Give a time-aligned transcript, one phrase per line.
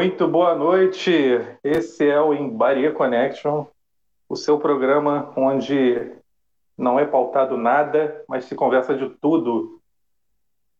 [0.00, 1.12] Muito boa noite.
[1.62, 3.66] Esse é o Embaria Connection,
[4.26, 6.10] o seu programa onde
[6.74, 9.78] não é pautado nada, mas se conversa de tudo.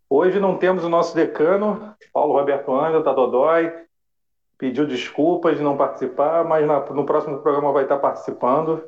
[0.09, 3.70] Hoje não temos o nosso decano, Paulo Roberto Ângelo, tá dodói,
[4.56, 8.82] pediu desculpas de não participar, mas na, no próximo programa vai estar participando.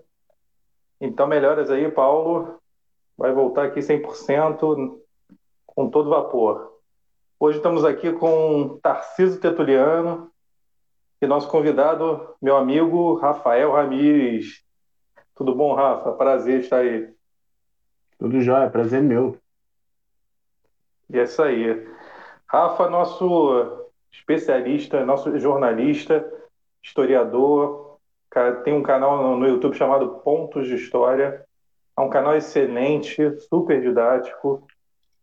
[0.98, 2.58] Então, melhoras aí, Paulo.
[3.18, 4.98] Vai voltar aqui 100%,
[5.66, 6.71] com todo vapor.
[7.44, 10.30] Hoje estamos aqui com Tarciso Tetuliano
[11.20, 14.64] e nosso convidado, meu amigo Rafael Ramires.
[15.34, 16.12] Tudo bom, Rafa?
[16.12, 17.12] Prazer estar aí.
[18.16, 19.36] Tudo jóia, prazer meu.
[21.10, 21.84] E é isso aí.
[22.46, 26.24] Rafa, nosso especialista, nosso jornalista,
[26.80, 27.98] historiador,
[28.62, 31.44] tem um canal no YouTube chamado Pontos de História.
[31.98, 34.64] É um canal excelente, super didático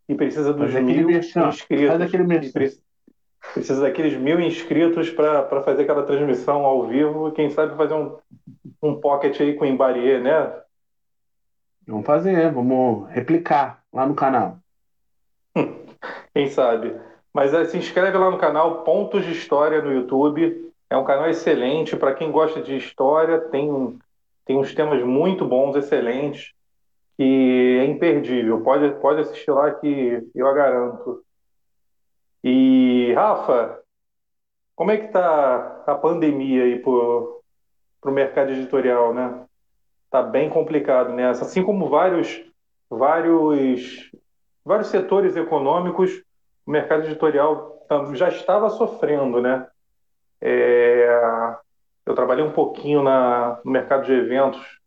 [0.10, 1.62] e precisa dos mil inscritos.
[1.62, 2.24] Faz aquele
[3.54, 7.32] precisa daqueles mil inscritos para fazer aquela transmissão ao vivo.
[7.32, 8.18] Quem sabe fazer um,
[8.82, 10.52] um pocket aí com Embarier, né?
[11.88, 14.58] Vamos fazer, vamos replicar lá no canal.
[16.34, 17.00] Quem sabe?
[17.32, 20.72] Mas é, se inscreve lá no canal Pontos de História no YouTube.
[20.90, 23.40] É um canal excelente para quem gosta de história.
[23.40, 24.00] Tem,
[24.44, 26.54] tem uns temas muito bons, excelentes
[27.20, 28.62] que é imperdível.
[28.62, 31.22] Pode, pode assistir lá que eu a garanto.
[32.42, 33.78] E, Rafa,
[34.74, 37.42] como é que está a pandemia aí para o
[38.06, 39.46] mercado editorial, né?
[40.06, 41.44] Está bem complicado nessa.
[41.44, 42.42] Assim como vários,
[42.90, 44.10] vários,
[44.64, 46.24] vários setores econômicos,
[46.66, 49.68] o mercado editorial já estava sofrendo, né?
[50.40, 51.54] É,
[52.06, 54.79] eu trabalhei um pouquinho na, no mercado de eventos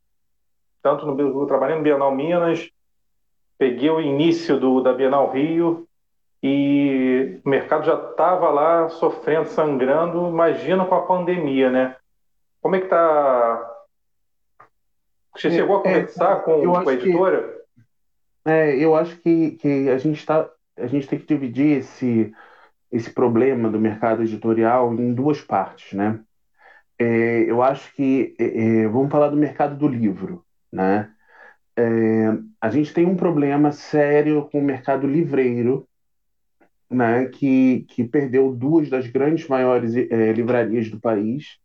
[0.83, 2.69] tanto no eu trabalhei no Bienal Minas,
[3.57, 5.87] peguei o início do, da Bienal Rio
[6.43, 10.29] e o mercado já estava lá sofrendo, sangrando.
[10.29, 11.97] Imagina com a pandemia, né?
[12.61, 13.71] Como é que está?
[15.37, 17.63] Você é, chegou a é, conversar é, com, com, a editora?
[18.45, 22.35] Que, é, eu acho que, que a gente está a gente tem que dividir esse
[22.91, 26.21] esse problema do mercado editorial em duas partes, né?
[26.99, 30.42] É, eu acho que é vamos falar do mercado do livro
[30.73, 31.13] né?
[31.77, 31.83] É,
[32.61, 35.89] a gente tem um problema sério com o mercado livreiro,
[36.91, 41.59] né, que, que perdeu duas das grandes maiores é, livrarias do país,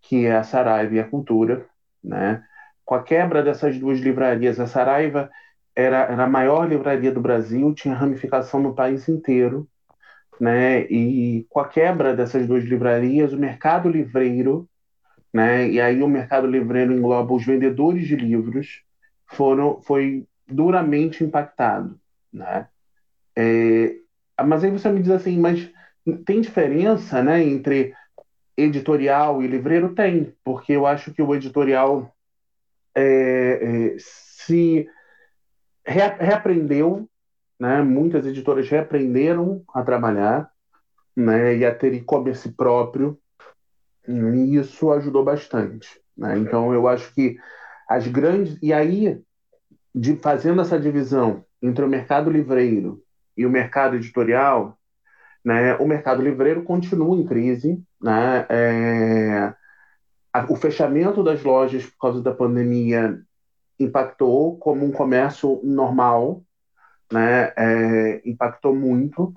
[0.00, 1.66] que é a Saraiva e a Cultura.
[2.02, 2.42] Né?
[2.84, 5.30] Com a quebra dessas duas livrarias, a Saraiva
[5.74, 9.68] era, era a maior livraria do Brasil, tinha ramificação no país inteiro,
[10.40, 10.82] né?
[10.82, 14.68] e com a quebra dessas duas livrarias, o mercado livreiro
[15.32, 15.68] né?
[15.68, 18.82] E aí o mercado livreiro engloba os vendedores de livros,
[19.26, 21.98] foram foi duramente impactado,
[22.32, 22.68] né?
[23.36, 23.96] É,
[24.44, 25.70] mas aí você me diz assim, mas
[26.26, 27.94] tem diferença, né, entre
[28.56, 29.94] editorial e livreiro?
[29.94, 32.14] Tem, porque eu acho que o editorial
[32.94, 34.86] é, é, se
[35.84, 37.08] reaprendeu,
[37.58, 37.82] né?
[37.82, 40.50] Muitas editoras reaprenderam a trabalhar,
[41.14, 43.18] né, e a ter e-commerce próprio,
[44.06, 45.88] e isso ajudou bastante.
[46.16, 46.38] Né?
[46.38, 47.36] Então, eu acho que
[47.88, 48.58] as grandes.
[48.62, 49.20] E aí,
[49.94, 53.02] de, fazendo essa divisão entre o mercado livreiro
[53.36, 54.76] e o mercado editorial,
[55.44, 57.82] né, o mercado livreiro continua em crise.
[58.00, 58.46] Né?
[58.48, 59.54] É,
[60.32, 63.20] a, o fechamento das lojas por causa da pandemia
[63.78, 66.42] impactou como um comércio normal,
[67.12, 67.52] né?
[67.56, 69.34] É, impactou muito.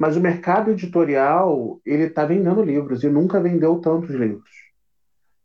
[0.00, 4.50] Mas o mercado editorial, ele está vendendo livros e nunca vendeu tantos livros.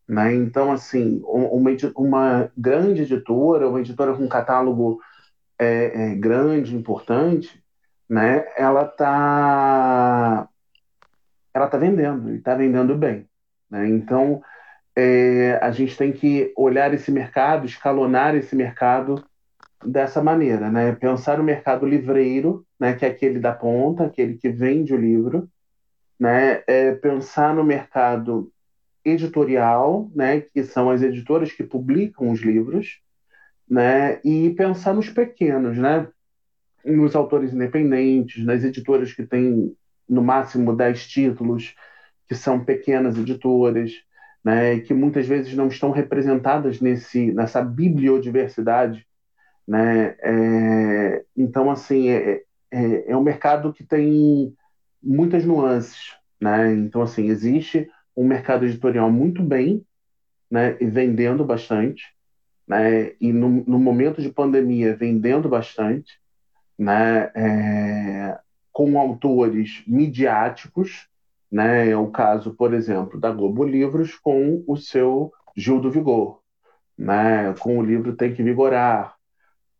[0.07, 0.33] Né?
[0.33, 5.01] Então, assim, uma, uma grande editora, uma editora com catálogo
[5.59, 7.61] é, é, grande, importante,
[8.09, 8.45] né?
[8.55, 10.47] ela está
[11.53, 13.27] ela tá vendendo, e está vendendo bem.
[13.69, 13.89] Né?
[13.89, 14.41] Então,
[14.95, 19.21] é, a gente tem que olhar esse mercado, escalonar esse mercado
[19.83, 20.93] dessa maneira, né?
[20.93, 22.93] Pensar o mercado livreiro, né?
[22.95, 25.49] Que é aquele da ponta, aquele que vende o livro,
[26.19, 26.63] né?
[26.67, 28.51] É pensar no mercado
[29.03, 30.41] editorial, né?
[30.41, 33.01] Que são as editoras que publicam os livros,
[33.69, 34.19] né?
[34.23, 36.07] E pensar nos pequenos, né?
[36.85, 39.75] Nos autores independentes, nas editoras que têm
[40.07, 41.75] no máximo 10 títulos,
[42.27, 43.91] que são pequenas editoras,
[44.43, 44.79] né?
[44.81, 49.05] Que muitas vezes não estão representadas nesse nessa bibliodiversidade
[49.67, 50.15] né?
[50.21, 52.43] É, então, assim, é,
[52.75, 54.53] é, é um mercado que tem
[55.01, 56.13] muitas nuances.
[56.41, 56.73] Né?
[56.73, 59.85] Então, assim, existe um mercado editorial muito bem
[60.51, 60.75] né?
[60.81, 62.03] e vendendo bastante.
[62.67, 63.13] Né?
[63.21, 66.19] E no, no momento de pandemia, vendendo bastante.
[66.77, 67.31] Né?
[67.33, 68.39] É,
[68.73, 71.07] com autores midiáticos,
[71.49, 71.91] Né?
[71.91, 76.41] É o caso, por exemplo, da Globo Livros com o seu Gil do Vigor,
[76.97, 77.53] né?
[77.61, 79.15] com o livro Tem que Vigorar,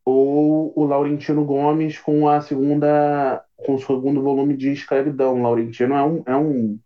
[0.06, 5.42] ou o Laurentino Gomes com a segunda com o segundo volume de Escravidão.
[5.42, 6.80] Laurentino é um, é um,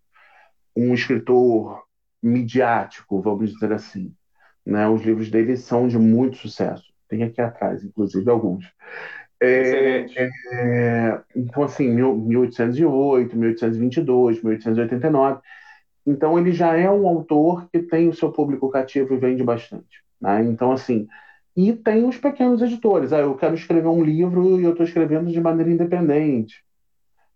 [0.76, 1.84] um escritor
[2.24, 4.14] midiático, vamos dizer assim.
[4.66, 4.88] Né?
[4.88, 6.86] Os livros dele são de muito sucesso.
[7.10, 8.72] Tem aqui atrás, inclusive, alguns.
[9.42, 10.06] É,
[10.52, 15.42] é, então, assim, 1808, 1822, 1889.
[16.06, 20.04] Então, ele já é um autor que tem o seu público cativo e vende bastante.
[20.22, 20.44] Né?
[20.44, 21.08] Então, assim,
[21.56, 23.12] e tem os pequenos editores.
[23.12, 26.64] Ah, eu quero escrever um livro e eu estou escrevendo de maneira independente.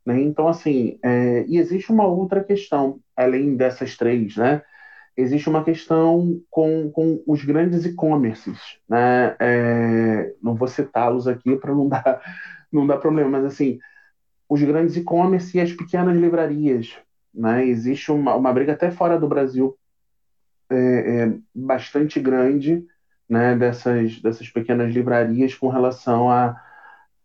[0.05, 0.21] Né?
[0.21, 4.61] Então, assim, é, e existe uma outra questão, além dessas três, né?
[5.15, 9.35] Existe uma questão com, com os grandes e-commerces, né?
[9.39, 12.21] É, não vou citá-los aqui para não dar,
[12.71, 13.79] não dar problema, mas, assim,
[14.49, 16.97] os grandes e-commerce e as pequenas livrarias,
[17.33, 17.65] né?
[17.65, 19.77] Existe uma, uma briga até fora do Brasil
[20.69, 22.85] é, é, bastante grande,
[23.29, 23.55] né?
[23.55, 26.61] Dessas, dessas pequenas livrarias com relação a,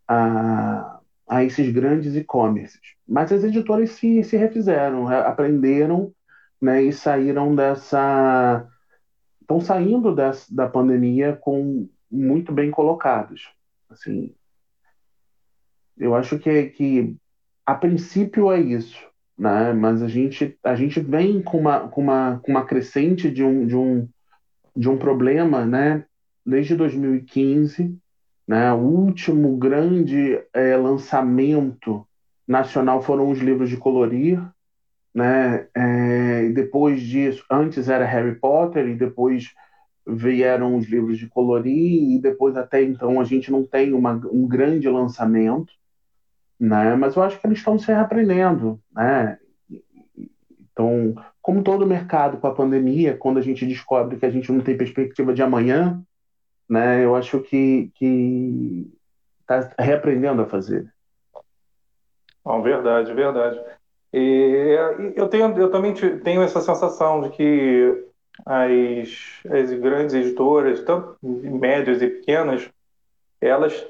[0.07, 0.99] a
[1.29, 2.81] a esses grandes e-commerces.
[3.07, 6.13] Mas as editoras se, se refizeram, aprenderam
[6.61, 8.67] né, e saíram dessa.
[9.41, 13.51] estão saindo dessa, da pandemia com muito bem colocados.
[13.91, 14.35] Assim,
[15.99, 17.17] eu acho que, que
[17.67, 19.07] a princípio é isso,
[19.37, 19.73] né?
[19.75, 23.67] mas a gente, a gente vem com uma, com uma, com uma crescente de um,
[23.67, 24.09] de, um,
[24.79, 26.05] de um problema né?
[26.47, 27.99] desde 2015
[28.49, 28.73] né?
[28.73, 32.09] O último grande é, lançamento
[32.47, 34.43] nacional foram os livros de colorir.
[35.15, 35.69] Né?
[35.75, 39.53] É, depois disso, antes era Harry Potter, e depois
[40.07, 44.49] vieram os livros de colorir, e depois até então a gente não tem uma, um
[44.49, 45.71] grande lançamento.
[46.59, 46.97] Né?
[46.97, 48.81] Mas eu acho que eles estão se reaprendendo.
[48.95, 49.39] Né?
[50.73, 51.15] Então,
[51.49, 54.77] como todo mercado com a pandemia, quando a gente descobre que a gente não tem
[54.77, 55.99] perspectiva de amanhã,
[56.69, 57.03] né?
[57.03, 57.91] Eu acho que
[59.41, 60.93] está reaprendendo a fazer.
[62.45, 63.59] Não, verdade, verdade.
[64.13, 64.77] E
[65.17, 68.05] eu tenho, eu também tenho essa sensação de que
[68.45, 72.69] as, as grandes editoras, tanto médias e pequenas,
[73.41, 73.87] elas,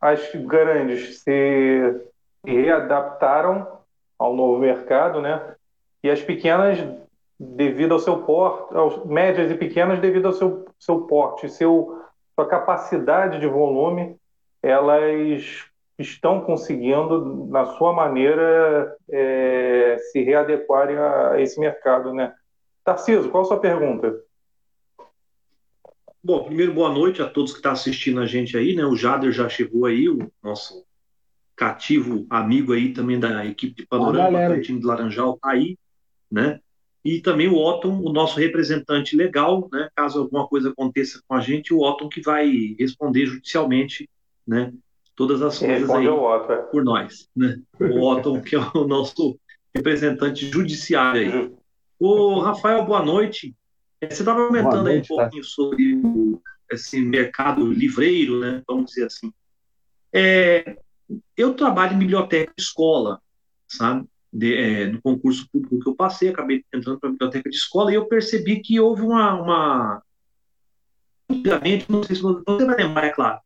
[0.00, 2.00] as grandes se
[2.44, 3.80] readaptaram
[4.16, 5.55] ao novo mercado, né?
[6.06, 6.78] E as pequenas
[7.36, 12.00] devido ao seu porte, aos médias e pequenas devido ao seu, seu porte, seu,
[12.32, 14.16] sua capacidade de volume,
[14.62, 15.64] elas
[15.98, 22.32] estão conseguindo, na sua maneira, é, se readequarem a esse mercado, né?
[22.84, 24.16] Tarciso, qual a sua pergunta?
[26.22, 28.84] Bom, primeiro, boa noite a todos que estão assistindo a gente aí, né?
[28.84, 30.86] O Jader já chegou aí, o nosso
[31.56, 35.76] cativo amigo aí também da equipe de Panorama, do time de Laranjal, tá aí,
[36.30, 36.60] né?
[37.06, 41.40] e também o Otton, o nosso representante legal, né, caso alguma coisa aconteça com a
[41.40, 44.10] gente, o Otton que vai responder judicialmente,
[44.44, 44.72] né,
[45.14, 46.56] todas as coisas aí é.
[46.72, 47.60] por nós, né?
[47.78, 49.38] O Otton que é o nosso
[49.72, 51.52] representante judiciário aí.
[51.98, 53.54] O Rafael, boa noite.
[54.00, 55.48] É, você estava comentando noite, aí um pouquinho tá?
[55.48, 56.42] sobre o,
[56.72, 59.32] esse mercado livreiro, né, vamos dizer assim.
[60.12, 60.76] É,
[61.36, 63.20] eu trabalho em biblioteca escola,
[63.68, 64.08] sabe?
[64.32, 67.90] De, é, no concurso público que eu passei, acabei entrando para a biblioteca de escola
[67.90, 70.02] e eu percebi que houve uma, uma...
[71.30, 73.40] antigamente, não sei se você vai lembrar, é claro,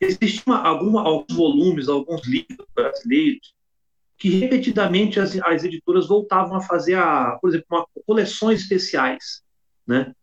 [0.00, 3.54] existiam alguns volumes, alguns livros brasileiros
[4.18, 9.42] que repetidamente as, as editoras voltavam a fazer, a, por exemplo, uma, coleções especiais,
[9.86, 10.14] né?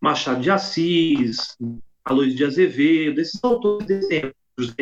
[0.00, 1.56] Machado de Assis,
[2.04, 4.74] Aloysio de Azevedo, esses autores de exemplo, José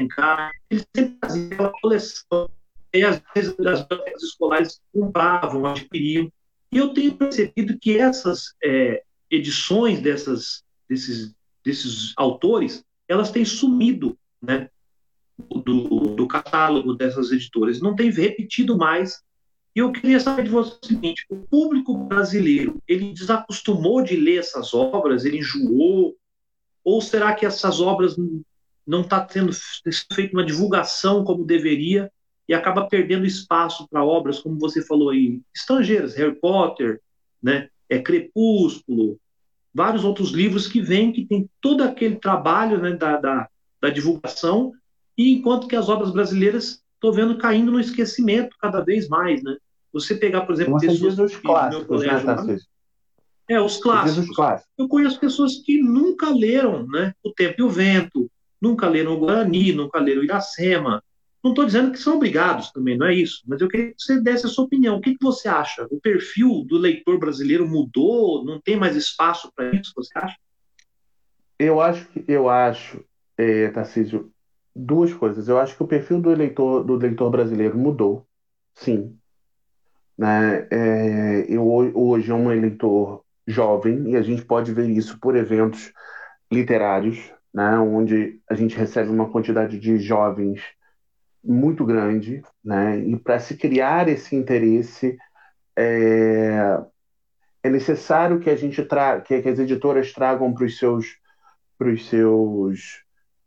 [0.71, 2.50] eles sempre faziam aquela coleção
[2.93, 6.31] e às vezes as bibliotecas escolares compravam, adquiriam.
[6.73, 14.17] E eu tenho percebido que essas é, edições dessas, desses, desses autores, elas têm sumido
[14.43, 14.69] né,
[15.49, 19.23] do, do catálogo dessas editoras, não tem repetido mais.
[19.75, 24.39] E eu queria saber de você o seguinte: o público brasileiro, ele desacostumou de ler
[24.39, 26.17] essas obras, ele enjoou?
[26.83, 28.17] Ou será que essas obras
[28.87, 29.53] não está tendo
[30.13, 32.11] feito uma divulgação como deveria
[32.50, 37.00] e acaba perdendo espaço para obras, como você falou aí, estrangeiras, Harry Potter,
[37.40, 39.21] né, é Crepúsculo,
[39.73, 43.49] vários outros livros que vêm, que tem todo aquele trabalho né, da, da,
[43.80, 44.73] da divulgação,
[45.16, 49.57] e enquanto que as obras brasileiras estou vendo caindo no esquecimento cada vez mais, né?
[49.92, 52.66] Você pegar, por exemplo, Você pessoas diz os clássicos, né, colégio,
[53.49, 54.28] É, os clássicos.
[54.28, 54.73] os clássicos.
[54.76, 57.12] Eu conheço pessoas que nunca leram, né?
[57.23, 58.28] O Tempo e o Vento,
[58.61, 61.00] nunca leram o Guarani, nunca leram o Iracema,
[61.43, 64.21] Não estou dizendo que são obrigados também, não é isso, mas eu queria que você
[64.21, 64.97] desse a sua opinião.
[64.97, 65.87] O que, que você acha?
[65.91, 68.45] O perfil do leitor brasileiro mudou?
[68.45, 70.37] Não tem mais espaço para isso, você acha?
[71.59, 73.03] Eu acho, eu acho,
[73.39, 74.31] é, Tarcísio,
[74.75, 75.49] duas coisas.
[75.49, 78.27] Eu acho que o perfil do eleitor, do leitor brasileiro mudou,
[78.75, 79.17] sim.
[80.17, 80.67] Né?
[80.71, 85.91] É, eu, hoje é um eleitor jovem e a gente pode ver isso por eventos
[86.53, 87.19] literários,
[87.53, 87.79] né?
[87.79, 90.61] onde a gente recebe uma quantidade de jovens
[91.43, 92.99] muito grande, né?
[92.99, 95.17] e para se criar esse interesse
[95.77, 96.79] é,
[97.63, 101.19] é necessário que a gente tra que, que as editoras tragam para os seus
[101.79, 103.03] para os seus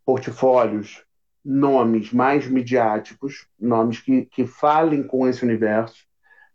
[0.06, 1.04] portfólios
[1.44, 6.06] nomes mais midiáticos, nomes que, que falem com esse universo.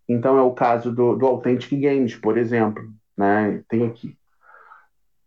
[0.08, 2.82] Então é o caso do, do Authentic Games, por exemplo.
[3.16, 3.62] Né?
[3.68, 4.16] Tem aqui.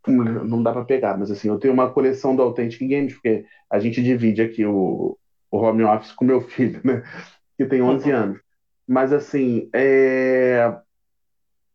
[0.07, 3.77] Não dá para pegar, mas assim, eu tenho uma coleção do Authentic Games, porque a
[3.77, 5.15] gente divide aqui o,
[5.51, 7.03] o home office com meu filho, né?
[7.57, 8.17] que tem 11 uhum.
[8.17, 8.39] anos.
[8.87, 10.73] Mas assim, é...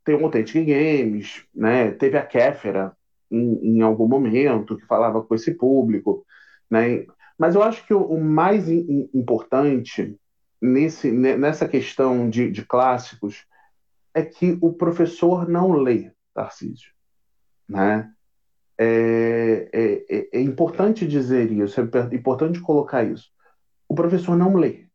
[0.04, 1.92] tem o Authentic Games, né?
[1.92, 2.96] teve a Kéfera
[3.30, 6.26] em, em algum momento que falava com esse público.
[6.70, 7.06] Né?
[7.38, 10.18] Mas eu acho que o, o mais in, importante
[10.60, 13.46] nesse, nessa questão de, de clássicos
[14.14, 16.90] é que o professor não lê, Tarcísio.
[17.68, 18.10] Né?
[18.78, 23.30] É, é, é, é, importante dizer isso, é importante colocar isso.
[23.88, 24.86] O professor não lê.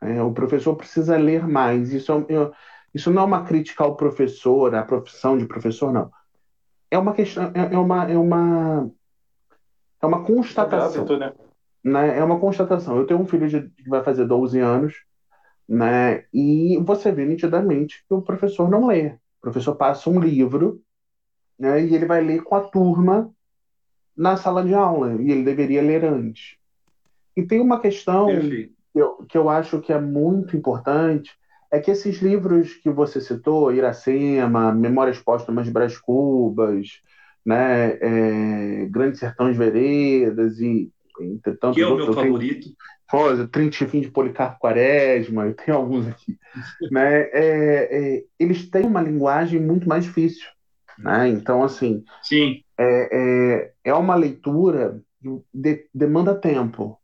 [0.00, 1.92] É, o professor precisa ler mais.
[1.92, 2.50] Isso, é,
[2.94, 6.10] isso não é uma crítica ao professor, à profissão de professor, não.
[6.90, 8.90] É uma questão, é, é uma, é uma,
[10.00, 11.04] é uma constatação.
[11.18, 11.32] Né?
[11.82, 12.18] né?
[12.18, 12.98] É uma constatação.
[12.98, 14.94] Eu tenho um filho de, que vai fazer 12 anos,
[15.68, 16.24] né?
[16.32, 19.08] E você vê nitidamente que o professor não lê.
[19.08, 20.82] O professor passa um livro,
[21.58, 21.82] né?
[21.82, 23.30] E ele vai ler com a turma
[24.16, 25.14] na sala de aula.
[25.20, 26.56] E ele deveria ler antes.
[27.36, 31.32] E tem uma questão que eu, que eu acho que é muito importante,
[31.70, 37.00] é que esses livros que você citou, Iracema, Memórias Póstumas de Brás Cubas,
[37.44, 42.68] né, é, Grandes Sertões Veredas e entre tantos que é o meu favorito.
[43.10, 46.36] Rosa, Trintifim de Policarpo Quaresma, eu tenho alguns aqui.
[46.90, 47.22] né?
[47.32, 50.48] É, é, eles têm uma linguagem muito mais difícil.
[50.98, 51.28] Né?
[51.28, 52.62] Então, assim, Sim.
[52.78, 56.98] É, é, é uma leitura que de, demanda tempo.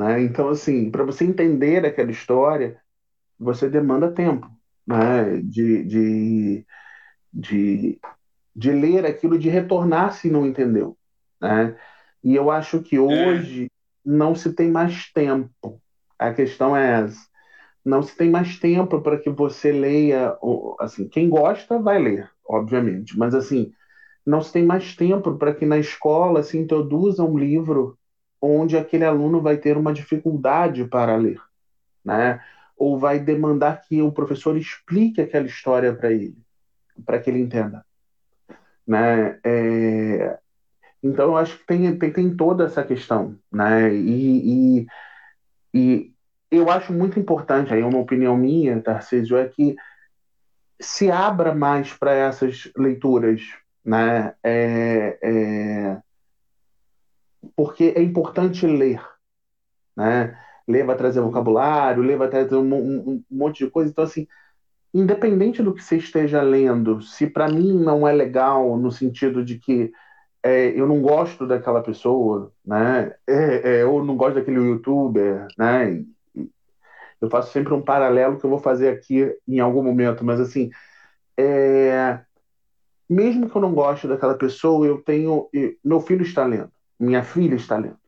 [0.00, 0.22] Né?
[0.22, 2.80] Então, assim, para você entender aquela história,
[3.38, 4.50] você demanda tempo
[4.86, 5.42] né?
[5.42, 6.66] de, de,
[7.30, 8.00] de,
[8.56, 10.96] de ler aquilo, de retornar se não entendeu.
[11.38, 11.76] Né?
[12.24, 12.98] E eu acho que é.
[12.98, 13.68] hoje é.
[14.02, 15.78] não se tem mais tempo.
[16.18, 17.28] A questão é essa.
[17.84, 20.34] Não se tem mais tempo para que você leia.
[20.78, 23.70] Assim, quem gosta vai ler, obviamente, mas assim,
[24.24, 27.98] não se tem mais tempo para que na escola se introduza um livro
[28.40, 31.40] onde aquele aluno vai ter uma dificuldade para ler,
[32.04, 32.42] né?
[32.76, 36.38] Ou vai demandar que o professor explique aquela história para ele,
[37.04, 37.84] para que ele entenda,
[38.86, 39.38] né?
[39.44, 40.38] É,
[41.02, 43.92] então, eu acho que tem, tem, tem toda essa questão, né?
[43.94, 44.86] E, e,
[45.74, 46.12] e
[46.50, 49.76] eu acho muito importante, aí uma opinião minha, Tarcísio, é que
[50.80, 53.42] se abra mais para essas leituras,
[53.84, 54.34] né?
[54.42, 56.02] É, é,
[57.56, 59.02] porque é importante ler,
[59.96, 60.38] né?
[60.68, 63.90] Ler vai trazer vocabulário, ler vai trazer um, um, um monte de coisa.
[63.90, 64.26] Então, assim,
[64.94, 69.58] independente do que você esteja lendo, se para mim não é legal no sentido de
[69.58, 69.92] que
[70.42, 73.14] é, eu não gosto daquela pessoa, né?
[73.26, 76.04] É, é, eu não gosto daquele youtuber, né?
[77.20, 80.70] Eu faço sempre um paralelo que eu vou fazer aqui em algum momento, mas assim,
[81.36, 82.20] é,
[83.08, 85.48] mesmo que eu não goste daquela pessoa, eu tenho,
[85.84, 87.98] meu filho está lendo, minha filha está lendo,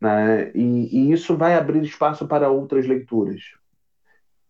[0.00, 0.52] né?
[0.54, 3.42] E, e isso vai abrir espaço para outras leituras,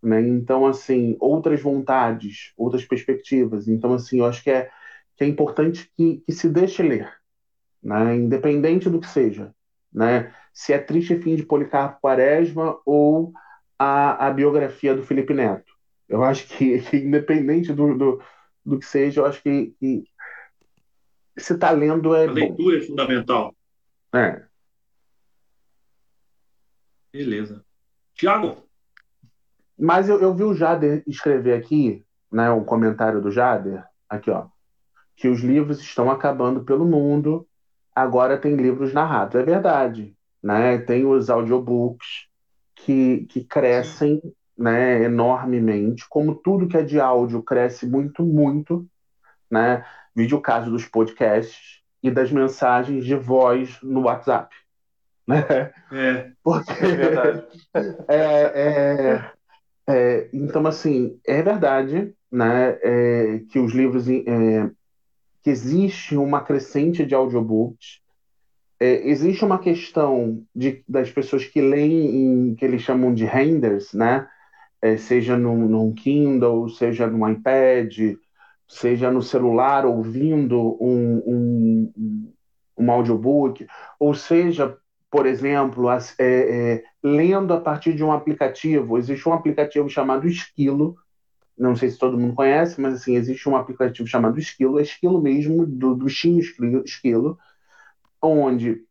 [0.03, 0.21] né?
[0.21, 3.69] Então, assim, outras vontades, outras perspectivas.
[3.69, 4.71] Então, assim, eu acho que é
[5.17, 7.13] que é importante que, que se deixe ler,
[7.83, 8.17] né?
[8.17, 9.55] independente do que seja.
[9.93, 10.35] Né?
[10.53, 13.33] Se é Triste Fim de Policarpo Quaresma ou
[13.79, 15.73] a, a biografia do Felipe Neto.
[16.09, 18.23] Eu acho que, que independente do, do,
[18.65, 20.05] do, que seja, eu acho que, que
[21.39, 22.27] se está lendo é.
[22.27, 22.83] A leitura bom.
[22.83, 23.55] é fundamental.
[24.15, 24.45] É.
[27.13, 27.65] Beleza.
[28.15, 28.63] Tiago?
[29.79, 34.47] Mas eu, eu vi o Jader escrever aqui, né, um comentário do Jader, aqui, ó,
[35.17, 37.47] que os livros estão acabando pelo mundo
[37.95, 39.37] agora tem livros narrados.
[39.37, 40.17] É verdade.
[40.43, 40.79] Né?
[40.79, 42.27] Tem os audiobooks
[42.75, 44.21] que, que crescem
[44.57, 48.87] né, enormemente, como tudo que é de áudio cresce muito, muito.
[49.51, 49.85] Né?
[50.15, 54.55] Vídeo caso dos podcasts e das mensagens de voz no WhatsApp.
[55.27, 55.73] né?
[55.91, 56.31] É.
[56.45, 57.45] Porque é verdade.
[58.07, 58.21] é,
[58.55, 59.33] é,
[59.89, 64.07] é, então, assim, é verdade né, é, que os livros.
[64.09, 64.71] É,
[65.43, 68.01] que existe uma crescente de audiobooks.
[68.81, 74.27] Existe uma questão de, das pessoas que leem em que eles chamam de renders, né?
[74.99, 78.17] Seja no, no Kindle, seja no iPad,
[78.67, 82.33] seja no celular ouvindo um, um,
[82.77, 83.67] um audiobook,
[83.99, 84.77] ou seja,
[85.11, 88.99] por exemplo, é, é, lendo a partir de um aplicativo.
[88.99, 90.97] Existe um aplicativo chamado Esquilo,
[91.57, 95.23] não sei se todo mundo conhece, mas assim, existe um aplicativo chamado Esquilo, é Esquilo
[95.23, 96.39] mesmo, do, do Steam
[96.85, 97.39] Esquilo,
[98.21, 98.83] onde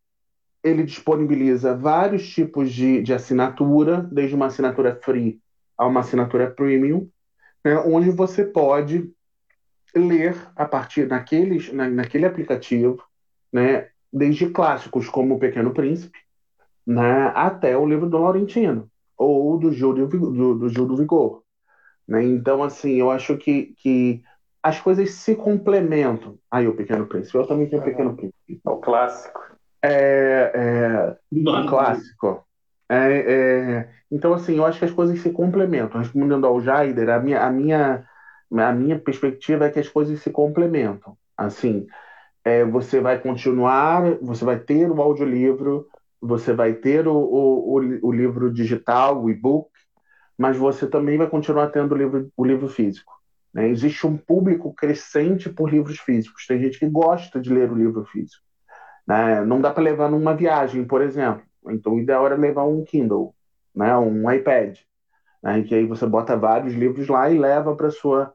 [0.64, 5.42] ele disponibiliza vários tipos de, de assinatura, desde uma assinatura free
[5.78, 7.10] a uma assinatura premium,
[7.66, 9.12] né, onde você pode
[9.96, 13.04] ler a partir daqueles, na, naquele aplicativo,
[13.52, 16.18] né, desde clássicos como O Pequeno Príncipe,
[16.86, 21.44] né, até o livro do Laurentino, ou do Gil do, do, do, Gil do Vigor.
[22.08, 22.24] Né?
[22.24, 24.22] Então, assim, eu acho que, que
[24.62, 26.38] as coisas se complementam.
[26.52, 28.62] Aí, O Pequeno Príncipe, eu também tenho O Pequeno Príncipe.
[28.66, 29.42] É o clássico.
[29.82, 32.46] É, é um clássico.
[32.90, 36.00] É, é, então, assim, eu acho que as coisas se complementam.
[36.00, 38.08] Respondendo ao Jaider, a minha, a minha,
[38.62, 41.18] a minha perspectiva é que as coisas se complementam.
[41.38, 41.88] Assim,
[42.44, 45.88] é, você vai continuar, você vai ter o audiolivro,
[46.22, 49.70] você vai ter o, o, o, o livro digital, o e-book,
[50.38, 53.14] mas você também vai continuar tendo o livro, o livro físico.
[53.54, 53.70] Né?
[53.70, 56.46] Existe um público crescente por livros físicos.
[56.48, 58.44] Tem gente que gosta de ler o livro físico.
[59.08, 59.44] Né?
[59.46, 61.44] Não dá para levar numa viagem, por exemplo.
[61.70, 63.34] Então, o ideal era levar um Kindle,
[63.76, 63.96] né?
[63.98, 64.78] um iPad,
[65.42, 65.62] né?
[65.64, 68.34] que aí você bota vários livros lá e leva para sua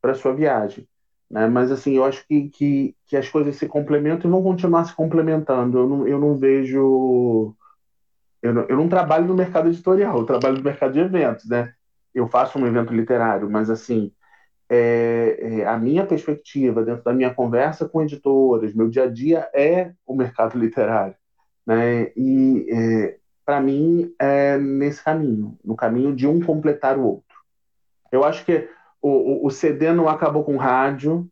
[0.00, 0.88] para sua viagem.
[1.30, 1.46] Né?
[1.46, 4.94] Mas, assim, eu acho que, que, que, as coisas se complementam e vão continuar se
[4.94, 5.78] complementando.
[5.78, 7.54] Eu não, eu não vejo.
[8.42, 11.72] Eu não, eu não trabalho no mercado editorial, eu trabalho no mercado de eventos, né?
[12.14, 14.12] Eu faço um evento literário, mas, assim,
[14.68, 19.50] é, é, a minha perspectiva dentro da minha conversa com editoras, meu dia a dia
[19.52, 21.14] é o mercado literário.
[21.66, 22.12] Né?
[22.16, 27.36] E, é, para mim, é nesse caminho no caminho de um completar o outro.
[28.12, 28.68] Eu acho que
[29.02, 31.26] o, o, CD não acabou com rádio,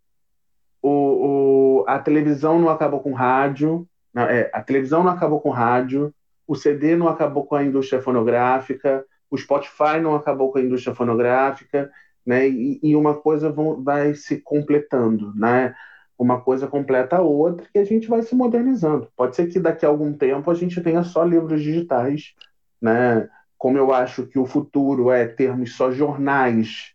[0.83, 5.50] o, o, a televisão não acabou com rádio, não, é, a televisão não acabou com
[5.50, 6.14] rádio,
[6.46, 10.94] o CD não acabou com a indústria fonográfica, o Spotify não acabou com a indústria
[10.94, 11.90] fonográfica,
[12.24, 12.48] né?
[12.48, 15.74] E, e uma coisa vão, vai se completando, né?
[16.18, 19.09] Uma coisa completa a outra e a gente vai se modernizando.
[19.16, 22.35] Pode ser que daqui a algum tempo a gente tenha só livros digitais,
[22.81, 23.28] né?
[23.57, 26.94] Como eu acho que o futuro é termos só jornais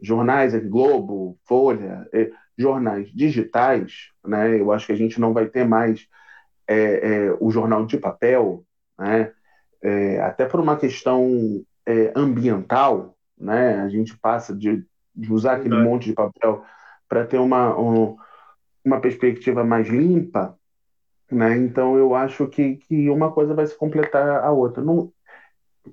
[0.00, 4.60] jornais, Globo, Folha, é, jornais digitais, né?
[4.60, 6.06] Eu acho que a gente não vai ter mais
[6.66, 8.64] é, é, o jornal de papel,
[8.98, 9.32] né?
[9.82, 13.80] É, até por uma questão é, ambiental, né?
[13.80, 16.64] A gente passa de, de usar aquele monte de papel
[17.08, 18.16] para ter uma, um,
[18.84, 20.58] uma perspectiva mais limpa,
[21.30, 21.56] né?
[21.56, 24.82] Então eu acho que, que uma coisa vai se completar a outra.
[24.82, 25.12] Não,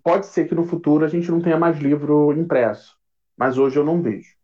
[0.03, 2.97] pode ser que no futuro a gente não tenha mais livro impresso,
[3.41, 4.35] mas hoje eu não vejo.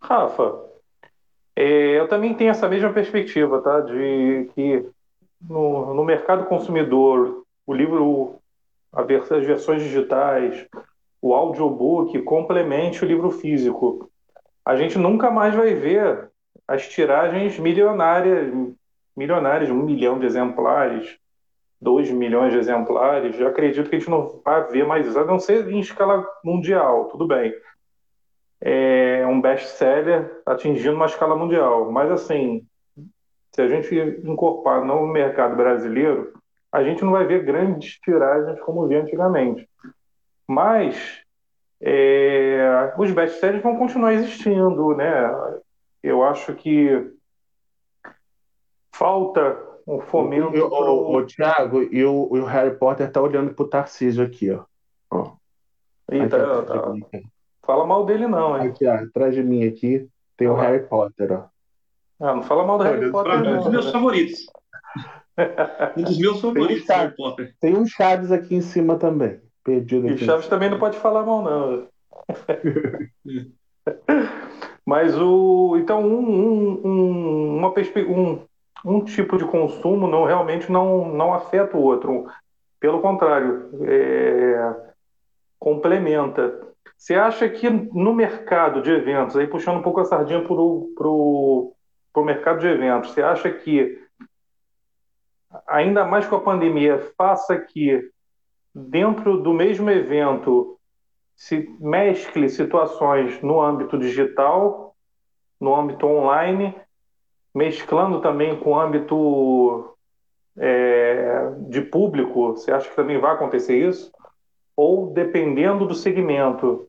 [0.00, 0.64] Rafa,
[1.54, 3.82] é, eu também tenho essa mesma perspectiva, tá?
[3.82, 4.84] De que
[5.40, 8.40] no, no mercado consumidor, o livro,
[8.92, 9.06] as
[9.46, 10.66] versões digitais,
[11.22, 14.10] o audiobook complemente o livro físico.
[14.64, 16.32] A gente nunca mais vai ver
[16.66, 18.52] as tiragens milionárias,
[19.16, 21.16] milionárias, um milhão de exemplares,
[21.80, 25.24] 2 milhões de exemplares, eu acredito que a gente não vai ver mais isso, a
[25.24, 27.54] não ser em escala mundial, tudo bem.
[28.60, 32.66] É um best-seller atingindo uma escala mundial, mas assim,
[33.52, 36.32] se a gente incorporar no mercado brasileiro,
[36.72, 39.68] a gente não vai ver grandes tiragens como via antigamente.
[40.46, 41.22] Mas
[41.80, 45.60] é, os best-sellers vão continuar existindo, né?
[46.02, 47.12] Eu acho que
[48.92, 50.48] falta um fomento.
[50.48, 54.64] O, o, o, Thiago, e o, o Harry Potter tá olhando pro Tarcísio aqui, ó.
[55.10, 55.32] ó.
[56.10, 56.94] Eita, tá, tá.
[57.64, 58.68] Fala mal dele, não, hein?
[58.68, 61.44] Aqui, ó, atrás de mim aqui tem ah, o Harry Potter, ó.
[62.20, 63.40] Ah, não fala mal do Harry Potter.
[63.40, 64.46] Não, um dos meus favoritos.
[65.96, 67.54] um dos meus favoritos, tem um Harry Potter.
[67.60, 69.40] Tem um Chaves aqui em cima também.
[69.62, 70.22] Perdido aqui.
[70.22, 71.88] E Chaves também não pode falar mal, não.
[74.86, 75.76] Mas o.
[75.78, 78.18] Então, um, um, um uma perspectiva.
[78.18, 78.40] Um,
[78.86, 82.26] um tipo de consumo não realmente não, não afeta o outro.
[82.78, 84.92] Pelo contrário, é,
[85.58, 86.60] complementa.
[86.96, 91.74] Você acha que no mercado de eventos, aí puxando um pouco a sardinha para o
[92.18, 94.00] mercado de eventos, você acha que
[95.66, 98.08] ainda mais com a pandemia, faça que
[98.72, 100.78] dentro do mesmo evento
[101.34, 104.94] se mescle situações no âmbito digital,
[105.60, 106.74] no âmbito online,
[107.56, 109.96] mesclando também com o âmbito
[110.58, 112.52] é, de público?
[112.52, 114.12] Você acha que também vai acontecer isso?
[114.76, 116.86] Ou dependendo do segmento?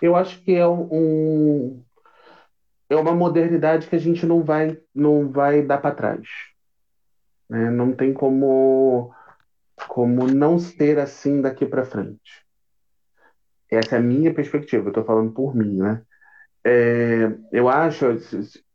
[0.00, 1.82] Eu acho que é um,
[2.88, 6.26] é uma modernidade que a gente não vai não vai dar para trás.
[7.46, 7.68] Né?
[7.68, 9.14] Não tem como
[9.86, 12.46] como não ser assim daqui para frente.
[13.70, 14.86] Essa é a minha perspectiva.
[14.86, 16.02] Eu estou falando por mim, né?
[16.64, 18.06] É, eu acho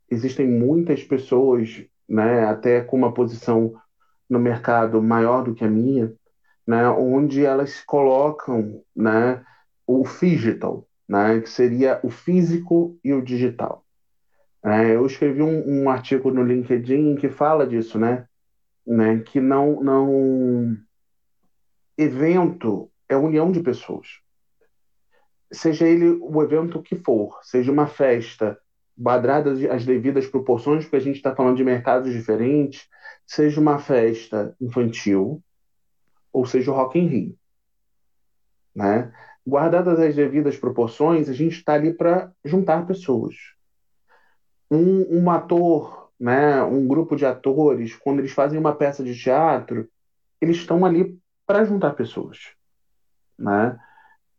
[0.09, 3.73] existem muitas pessoas, né, até com uma posição
[4.29, 6.13] no mercado maior do que a minha,
[6.65, 9.43] né, onde elas colocam, né,
[9.85, 13.85] o digital, né, que seria o físico e o digital.
[14.63, 18.27] É, eu escrevi um, um, artigo no LinkedIn que fala disso, né,
[18.85, 20.75] né, que não, não
[21.97, 24.19] evento é união de pessoas.
[25.51, 28.59] Seja ele o evento que for, seja uma festa,
[29.01, 32.87] quadradas as devidas proporções, porque a gente está falando de mercados diferentes,
[33.25, 35.43] seja uma festa infantil,
[36.31, 37.37] ou seja o Rock in Rio.
[38.73, 39.11] Né?
[39.45, 43.35] Guardadas as devidas proporções, a gente está ali para juntar pessoas.
[44.71, 49.87] Um, um ator, né, um grupo de atores, quando eles fazem uma peça de teatro,
[50.41, 52.53] eles estão ali para juntar pessoas.
[53.37, 53.77] Né?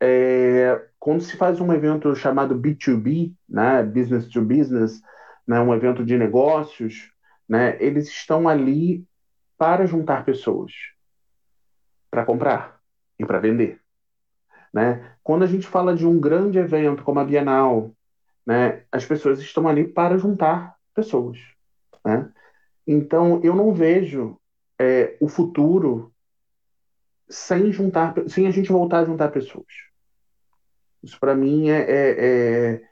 [0.00, 5.00] É, quando se faz um evento chamado B2B, né, business to business,
[5.46, 7.12] né, um evento de negócios,
[7.48, 9.06] né, eles estão ali
[9.56, 10.72] para juntar pessoas,
[12.10, 12.80] para comprar
[13.20, 13.80] e para vender.
[14.74, 15.16] Né?
[15.22, 17.92] Quando a gente fala de um grande evento como a Bienal,
[18.44, 21.38] né, as pessoas estão ali para juntar pessoas.
[22.04, 22.28] Né?
[22.84, 24.36] Então, eu não vejo
[24.76, 26.12] é, o futuro
[27.28, 29.86] sem juntar, sem a gente voltar a juntar pessoas.
[31.02, 32.82] Isso para mim é, é, é,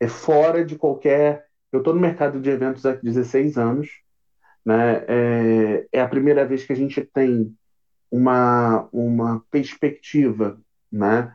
[0.00, 1.46] é, fora de qualquer.
[1.72, 3.88] Eu estou no mercado de eventos há 16 anos,
[4.64, 5.04] né?
[5.08, 7.54] É, é, a primeira vez que a gente tem
[8.10, 11.32] uma, uma perspectiva, né?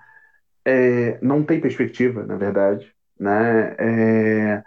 [0.65, 3.75] É, não tem perspectiva, na verdade, né?
[3.79, 4.63] É,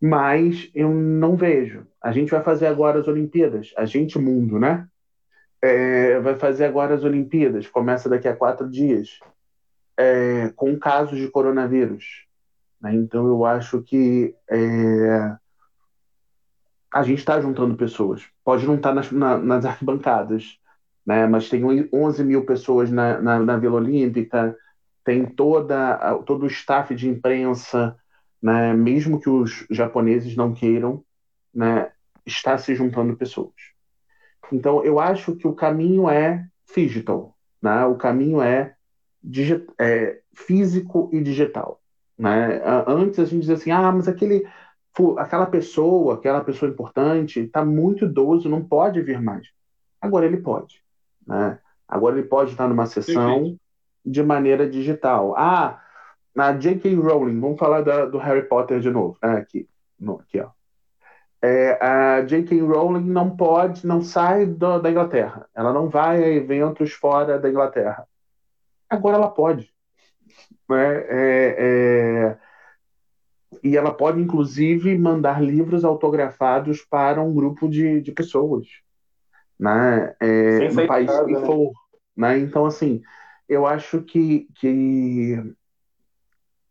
[0.00, 1.86] mas eu não vejo.
[2.02, 4.86] A gente vai fazer agora as Olimpíadas, a gente mundo, né?
[5.62, 9.18] é, vai fazer agora as Olimpíadas, começa daqui a quatro dias,
[9.98, 12.24] é, com casos de coronavírus.
[12.80, 12.94] Né?
[12.94, 15.36] Então eu acho que é,
[16.92, 18.24] a gente está juntando pessoas.
[18.44, 20.58] Pode não estar tá nas, na, nas arquibancadas,
[21.04, 21.26] né?
[21.26, 24.56] mas tem 11 mil pessoas na, na, na Vila Olímpica,
[25.04, 27.96] tem toda, todo o staff de imprensa,
[28.40, 28.72] né?
[28.72, 31.02] mesmo que os japoneses não queiram,
[31.52, 31.90] né?
[32.24, 33.54] está se juntando pessoas.
[34.52, 37.84] Então, eu acho que o caminho é digital, né?
[37.86, 38.76] o caminho é,
[39.78, 41.80] é físico e digital.
[42.16, 42.60] Né?
[42.86, 44.46] Antes a gente dizia assim, ah, mas aquele,
[45.16, 49.46] aquela pessoa, aquela pessoa importante, está muito idoso, não pode vir mais.
[50.00, 50.82] Agora ele pode.
[51.26, 51.58] Né?
[51.86, 53.60] Agora ele pode estar numa sessão Perfeito.
[54.04, 55.34] de maneira digital.
[55.36, 55.82] Ah,
[56.34, 56.94] na J.K.
[56.94, 59.16] Rowling, vamos falar da, do Harry Potter de novo.
[59.22, 60.50] É, aqui, no, aqui ó
[61.42, 62.60] é, a J.K.
[62.60, 65.48] Rowling não pode, não sai do, da Inglaterra.
[65.54, 68.06] Ela não vai a eventos fora da Inglaterra.
[68.88, 69.72] Agora ela pode.
[70.68, 71.04] Né?
[71.08, 72.38] É, é,
[73.62, 78.66] e ela pode, inclusive, mandar livros autografados para um grupo de, de pessoas.
[79.58, 80.14] Né?
[80.20, 81.40] É, no país que né?
[81.46, 81.72] for.
[82.16, 82.38] Né?
[82.38, 83.02] Então, assim,
[83.48, 85.36] eu acho que, que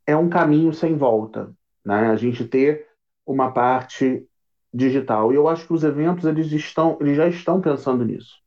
[0.05, 1.51] é um caminho sem volta.
[1.85, 2.09] Né?
[2.09, 2.87] A gente ter
[3.25, 4.27] uma parte
[4.73, 5.31] digital.
[5.31, 8.37] E eu acho que os eventos eles estão, eles já estão pensando nisso,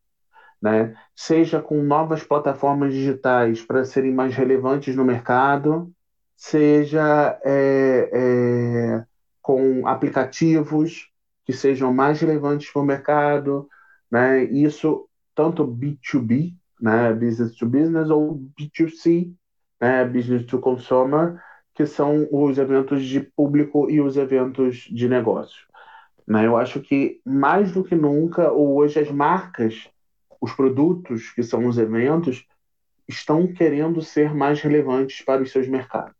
[0.61, 0.95] né?
[1.15, 5.91] Seja com novas plataformas digitais para serem mais relevantes no mercado,
[6.37, 9.05] seja é, é,
[9.41, 11.11] com aplicativos
[11.45, 13.69] que sejam mais relevantes para o mercado,
[14.11, 14.45] né?
[14.45, 19.33] Isso tanto B2B, né, business to business, ou B2C,
[19.81, 21.41] né, business to consumer,
[21.75, 25.67] que são os eventos de público e os eventos de negócio.
[26.27, 26.47] Né?
[26.47, 29.89] Eu acho que mais do que nunca, hoje as marcas,
[30.41, 32.47] os produtos que são os eventos,
[33.07, 36.17] estão querendo ser mais relevantes para os seus mercados.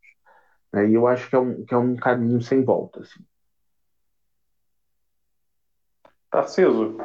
[0.73, 0.91] Né?
[0.91, 3.01] E eu acho que é um, que é um caminho sem volta.
[3.01, 3.25] Assim.
[6.31, 6.97] Tarciso.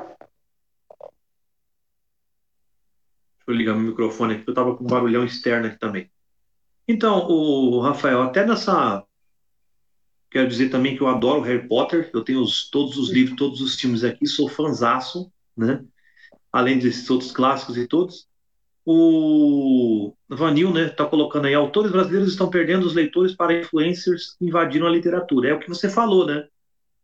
[3.37, 6.11] Deixa eu ligar meu microfone aqui, eu estava com um barulhão externo aqui também.
[6.87, 9.05] Então, o Rafael, até nessa
[10.35, 13.61] Quero dizer também que eu adoro Harry Potter, eu tenho os, todos os livros, todos
[13.61, 15.81] os filmes aqui, sou fanzaço, né?
[16.55, 18.29] Além desses outros clássicos e todos.
[18.85, 24.45] O Vanil, né, está colocando aí, autores brasileiros estão perdendo os leitores para influencers que
[24.45, 25.49] invadiram a literatura.
[25.49, 26.47] É o que você falou, né?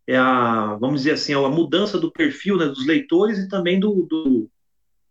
[0.07, 3.77] É a, vamos dizer assim, é a mudança do perfil né, dos leitores e também
[3.77, 4.49] do, do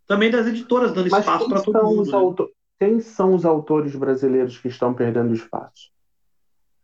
[0.07, 2.11] também das editoras dando Mas espaço para todo mundo.
[2.11, 2.16] Né?
[2.16, 2.50] Autor...
[2.79, 5.90] Quem são os autores brasileiros que estão perdendo espaço?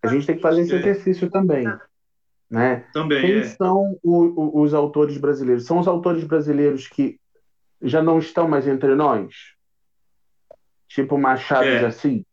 [0.02, 0.78] A gente tem que fazer esse é.
[0.78, 1.66] exercício também.
[2.50, 2.84] Né?
[2.92, 3.44] Também Quem é.
[3.44, 5.64] são o, o, os autores brasileiros?
[5.64, 7.18] São os autores brasileiros que
[7.82, 9.54] já não estão mais entre nós?
[10.88, 11.78] Tipo Machado é.
[11.78, 12.24] de Assis?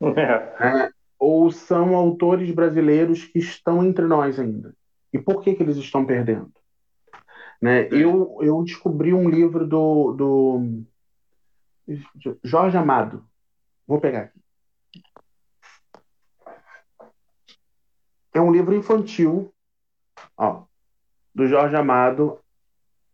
[0.00, 0.84] É.
[0.84, 0.90] é.
[1.18, 4.74] Ou são autores brasileiros que estão entre nós ainda?
[5.12, 6.52] E por que, que eles estão perdendo?
[7.60, 7.82] Né?
[7.82, 7.88] É.
[7.92, 10.84] Eu, eu descobri um livro do, do
[12.44, 13.26] Jorge Amado.
[13.86, 14.38] Vou pegar aqui.
[18.32, 19.52] É um livro infantil
[20.36, 20.62] ó,
[21.34, 22.38] do Jorge Amado,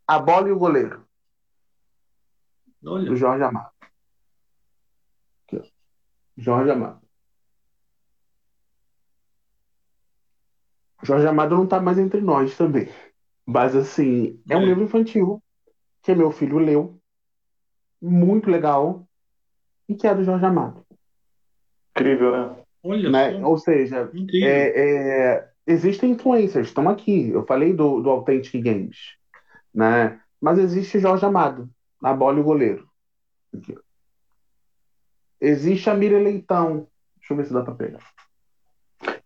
[0.07, 1.04] A Bola e o Goleiro.
[2.85, 3.07] Olha.
[3.07, 3.71] Do Jorge Amado.
[5.47, 5.73] Aqui.
[6.37, 7.01] Jorge Amado.
[11.03, 12.89] Jorge Amado não está mais entre nós também.
[13.47, 14.65] Mas, assim, é um é.
[14.67, 15.43] livro infantil
[16.03, 16.99] que meu filho leu,
[18.01, 19.07] muito legal,
[19.89, 20.85] e que é do Jorge Amado.
[21.91, 22.65] Incrível, né?
[22.83, 23.45] Olha né?
[23.45, 24.11] Ou seja,
[24.43, 27.31] é, é, existem influencers, estão aqui.
[27.31, 29.17] Eu falei do, do Authentic Games,
[29.73, 30.21] né?
[30.39, 31.71] Mas existe Jorge Amado,
[32.05, 32.87] na bola e o goleiro.
[33.57, 33.75] Aqui.
[35.41, 36.87] Existe a Miriam Leitão.
[37.17, 38.01] Deixa eu ver se dá para pegar.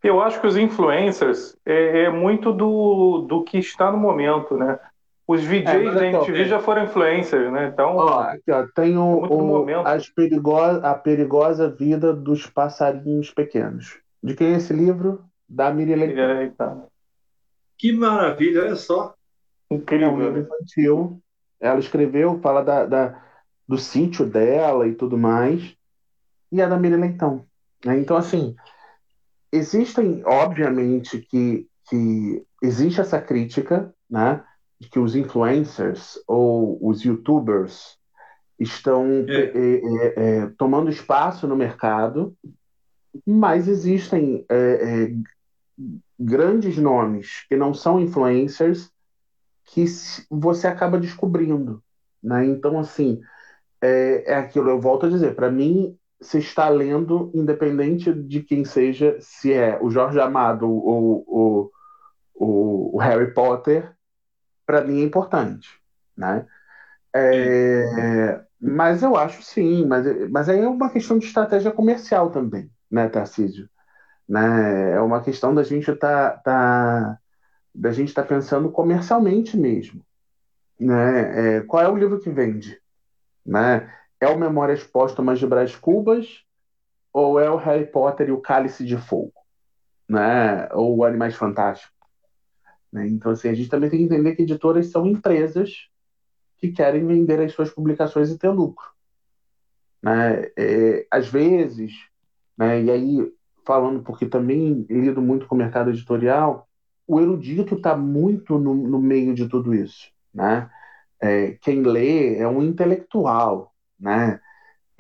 [0.00, 4.78] Eu acho que os influencers é, é, muito do, do que está no momento, né?
[5.26, 7.66] Os VJs é, da MTV já foram influencers, né?
[7.66, 13.98] Então, ó, aqui, ó, tem o, o as perigosa, a perigosa vida dos passarinhos pequenos.
[14.22, 15.24] De quem é esse livro?
[15.48, 16.86] Da Miriam Leitão.
[17.76, 19.14] Que maravilha, olha só.
[19.68, 20.08] Incrível.
[20.08, 21.20] É um livro infantil.
[21.60, 23.22] Ela escreveu, fala da, da,
[23.66, 25.76] do sítio dela e tudo mais.
[26.50, 27.44] E é da Miriam Leitão.
[27.84, 27.98] Né?
[27.98, 28.54] Então, assim,
[29.52, 34.44] existem, obviamente, que, que existe essa crítica, né?
[34.80, 37.98] De que os influencers ou os youtubers
[38.58, 39.34] estão é.
[39.34, 42.36] É, é, é tomando espaço no mercado,
[43.26, 45.14] mas existem é, é,
[46.18, 48.90] grandes nomes que não são influencers
[49.72, 49.84] que
[50.30, 51.82] você acaba descobrindo,
[52.22, 52.44] né?
[52.46, 53.20] Então, assim,
[53.80, 58.64] é, é aquilo, eu volto a dizer, para mim, você está lendo, independente de quem
[58.64, 61.70] seja, se é o Jorge Amado ou
[62.34, 63.92] o, Harry Potter,
[64.66, 65.68] para mim é importante,
[66.16, 66.46] né?
[67.14, 72.70] É, mas eu acho sim, mas, mas aí é uma questão de estratégia comercial também,
[72.90, 73.68] né, Tarcísio?
[74.28, 74.92] Né?
[74.92, 77.18] É uma questão da gente tá, tá
[77.78, 80.04] da gente estar tá pensando comercialmente mesmo,
[80.78, 81.58] né?
[81.58, 82.80] É, qual é o livro que vende,
[83.46, 83.94] né?
[84.20, 86.44] É o Memórias Póstumas de Brás Cubas
[87.12, 89.32] ou é o Harry Potter e o Cálice de Fogo,
[90.08, 90.68] né?
[90.72, 91.96] Ou Animais Fantásticos.
[92.92, 93.06] Né?
[93.06, 95.88] Então, assim, a gente também tem que entender que editoras são empresas
[96.56, 98.86] que querem vender as suas publicações e ter lucro.
[100.02, 100.50] Né?
[100.56, 101.92] É, às vezes,
[102.56, 103.32] né, e aí
[103.64, 106.67] falando porque também lido muito com o mercado editorial,
[107.08, 110.12] o erudito está muito no, no, meio de tudo isso.
[110.32, 110.70] Né?
[111.20, 114.40] É, quem lê é um intelectual, né?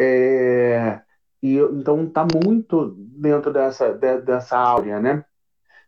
[0.00, 1.00] É,
[1.42, 5.24] e então está muito dentro dessa de, dessa áurea, né?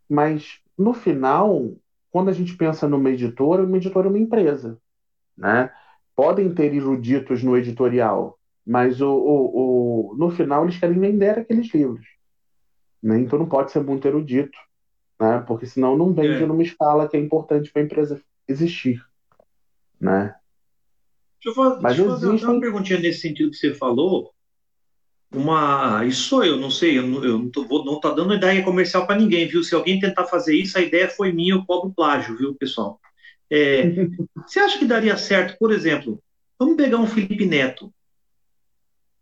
[0.08, 1.72] Mas no final,
[2.10, 4.78] quando a gente pensa numa editora, uma editora é uma empresa,
[5.36, 5.72] né?
[6.14, 11.72] Podem ter eruditos no editorial, mas o, o, o, no final eles querem vender aqueles
[11.72, 12.06] livros,
[13.02, 13.18] né?
[13.20, 14.58] Então não pode ser muito erudito,
[15.20, 15.44] né?
[15.46, 16.46] Porque senão não vende é.
[16.46, 19.04] numa escala que é importante para a empresa existir,
[20.00, 20.34] né?
[21.42, 24.32] Deixa eu, fazer, deixa eu fazer uma perguntinha nesse sentido que você falou.
[25.32, 28.64] Uma, isso sou eu, não sei, eu não, eu não, tô, não tá dando ideia
[28.64, 29.62] comercial para ninguém, viu?
[29.62, 32.98] Se alguém tentar fazer isso, a ideia foi minha, eu cobro plágio, viu, pessoal?
[33.48, 33.84] É,
[34.44, 36.20] você acha que daria certo, por exemplo,
[36.58, 37.92] vamos pegar um Felipe Neto,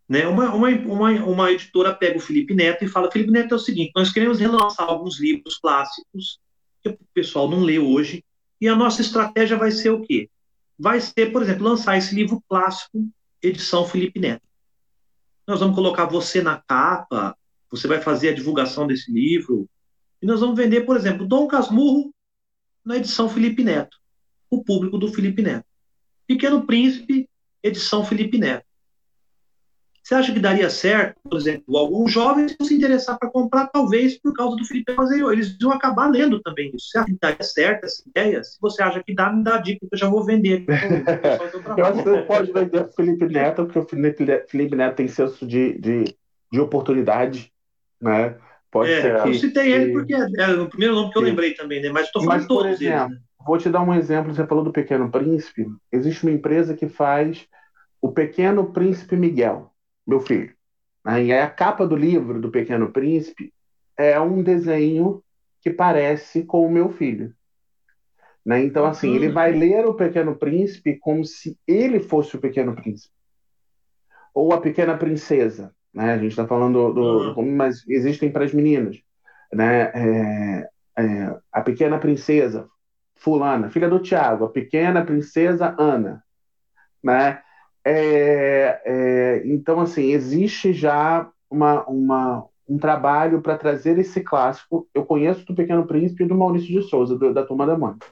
[0.09, 0.27] né?
[0.27, 3.59] Uma, uma, uma, uma editora pega o Felipe Neto e fala: Felipe Neto é o
[3.59, 6.39] seguinte, nós queremos relançar alguns livros clássicos
[6.81, 8.23] que o pessoal não lê hoje,
[8.59, 10.29] e a nossa estratégia vai ser o quê?
[10.79, 13.05] vai ser, por exemplo, lançar esse livro clássico,
[13.43, 14.47] edição Felipe Neto.
[15.45, 17.35] Nós vamos colocar você na capa,
[17.69, 19.69] você vai fazer a divulgação desse livro,
[20.21, 22.13] e nós vamos vender, por exemplo, Dom Casmurro
[22.85, 23.97] na edição Felipe Neto,
[24.49, 25.65] o público do Felipe Neto.
[26.25, 27.27] Pequeno Príncipe,
[27.61, 28.65] edição Felipe Neto.
[30.09, 34.33] Você acha que daria certo, por exemplo, alguns jovens se interessar para comprar, talvez por
[34.33, 35.31] causa do Felipe Mazeió?
[35.31, 36.87] Eles vão acabar lendo também isso.
[36.89, 38.43] Você acha que daria certo essa ideia?
[38.43, 40.65] Se você acha que dá, me dá a dica, que eu já vou vender.
[41.77, 43.85] eu acho que você pode vender o Felipe Neto, porque o
[44.47, 46.05] Felipe Neto tem senso de, de,
[46.51, 47.53] de oportunidade,
[48.01, 48.35] né?
[48.71, 49.69] Pode é, ser que, eu citei que...
[49.69, 51.89] ele porque é, é, o primeiro nome que eu lembrei também, né?
[51.89, 53.17] Mas estou falando Mas, todos exemplo, eles, né?
[53.45, 54.33] Vou te dar um exemplo.
[54.33, 55.67] Você falou do Pequeno Príncipe.
[55.91, 57.47] Existe uma empresa que faz
[58.01, 59.71] o Pequeno Príncipe Miguel,
[60.09, 60.53] meu filho.
[61.03, 63.53] Aí a capa do livro do Pequeno Príncipe
[63.97, 65.23] é um desenho
[65.61, 67.33] que parece com o meu filho.
[68.45, 68.63] Né?
[68.63, 73.13] Então, assim, ele vai ler o Pequeno Príncipe como se ele fosse o Pequeno Príncipe.
[74.33, 75.73] Ou a Pequena Princesa.
[75.93, 76.13] Né?
[76.13, 78.97] A gente está falando do, do, Mas existem para as meninas.
[79.51, 79.91] Né?
[79.93, 82.67] É, é, a Pequena Princesa,
[83.15, 86.23] Fulana, filha do Tiago, a Pequena Princesa Ana.
[87.03, 87.41] Né?
[87.91, 94.87] É, é, então, assim, existe já uma, uma, um trabalho para trazer esse clássico.
[94.93, 98.05] Eu conheço do Pequeno Príncipe e do Maurício de Souza, do, da Turma da Mônica.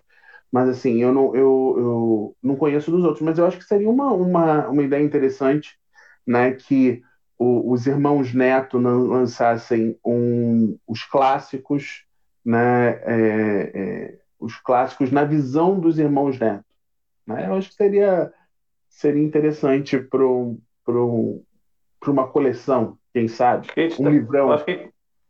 [0.52, 3.22] Mas, assim, eu não, eu, eu não conheço dos outros.
[3.22, 5.78] Mas eu acho que seria uma, uma, uma ideia interessante
[6.26, 7.04] né, que
[7.38, 12.04] o, os irmãos Neto lançassem um, os clássicos,
[12.44, 16.66] né, é, é, os clássicos na visão dos irmãos Neto.
[17.28, 17.46] Né?
[17.48, 18.34] Eu acho que seria
[18.98, 20.26] seria interessante para
[22.08, 23.68] uma coleção, quem sabe?
[24.00, 24.52] Um tá, livrão.
[24.52, 24.90] Acho que,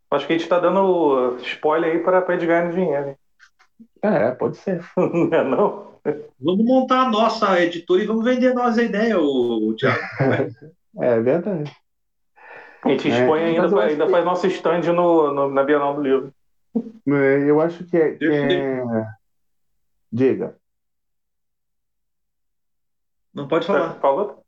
[0.09, 3.15] acho que a gente está dando spoiler aí para eles ganharem dinheiro.
[4.01, 4.81] É, pode ser.
[4.95, 5.87] não é não?
[6.39, 9.99] Vamos montar a nossa editora e vamos vender a nossa ideia, o Thiago.
[11.01, 11.69] é verdade.
[12.85, 14.11] A gente expõe é, ainda, ainda que...
[14.11, 16.33] faz nosso stand no, no, na Bienal do Livro.
[17.05, 18.11] É, eu acho que é.
[18.13, 18.81] Que é...
[20.09, 20.55] Diga.
[23.37, 23.95] Não pode falar.
[23.95, 24.43] É, falou?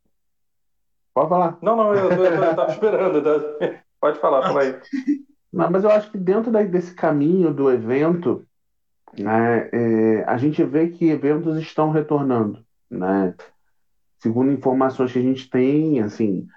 [1.14, 1.60] Pode falar.
[1.62, 3.22] Não, não, eu, estava esperando.
[3.22, 3.84] Tá?
[4.02, 4.80] Pode falar, fala aí.
[5.52, 8.46] Não, mas eu acho que dentro desse caminho do evento,
[9.18, 12.64] né, é, a gente vê que eventos estão retornando.
[12.88, 13.34] Né?
[14.20, 16.48] Segundo informações que a gente tem, assim,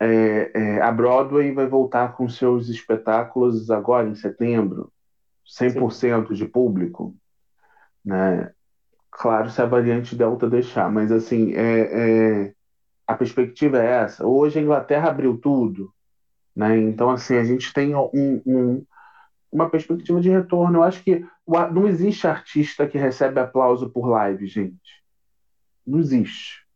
[0.00, 4.92] é, é, a Broadway vai voltar com seus espetáculos agora em setembro,
[5.46, 6.34] 100% Sim.
[6.34, 7.14] de público.
[8.04, 8.52] Né?
[9.12, 12.54] Claro, se a variante Delta deixar, mas assim, é, é,
[13.06, 14.26] a perspectiva é essa.
[14.26, 15.92] Hoje a Inglaterra abriu tudo,
[16.56, 16.78] né?
[16.78, 18.10] Então, assim, a gente tem um,
[18.46, 18.86] um,
[19.52, 20.78] uma perspectiva de retorno.
[20.78, 25.04] Eu acho que não existe artista que recebe aplauso por live, gente.
[25.86, 26.66] Não existe.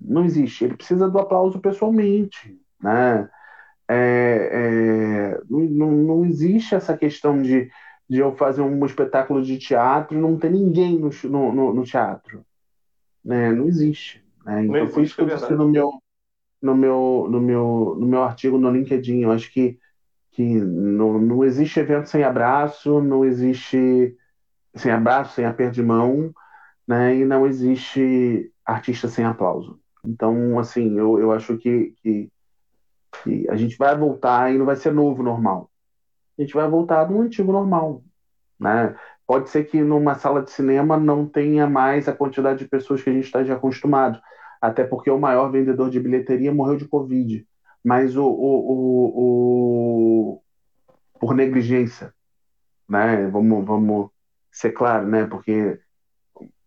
[0.00, 0.64] Não existe.
[0.64, 3.28] Ele precisa do aplauso pessoalmente, né?
[3.86, 7.70] É, é, não, não existe essa questão de
[8.08, 11.10] de eu fazer um espetáculo de teatro e não ter ninguém no,
[11.52, 12.44] no, no teatro.
[13.24, 13.50] Né?
[13.52, 14.22] Não existe.
[14.44, 14.66] Né?
[14.66, 15.92] Então foi isso que eu é disse no meu,
[16.60, 19.20] no, meu, no, meu, no meu artigo no LinkedIn.
[19.22, 19.78] Eu acho que,
[20.32, 24.16] que não, não existe evento sem abraço, não existe
[24.74, 26.34] sem abraço, sem aperto de mão,
[26.86, 27.16] né?
[27.16, 29.78] e não existe artista sem aplauso.
[30.04, 32.30] Então, assim, eu, eu acho que, que,
[33.22, 35.71] que a gente vai voltar e não vai ser novo normal
[36.38, 38.02] a gente vai voltar no antigo normal.
[38.58, 38.94] Né?
[39.26, 43.10] Pode ser que numa sala de cinema não tenha mais a quantidade de pessoas que
[43.10, 44.20] a gente está já acostumado,
[44.60, 47.46] até porque o maior vendedor de bilheteria morreu de Covid.
[47.84, 49.12] Mas o, o, o,
[50.36, 50.42] o
[51.18, 52.14] por negligência,
[52.88, 53.26] né?
[53.28, 54.10] Vamos, vamos
[54.50, 55.26] ser claro, né?
[55.26, 55.80] Porque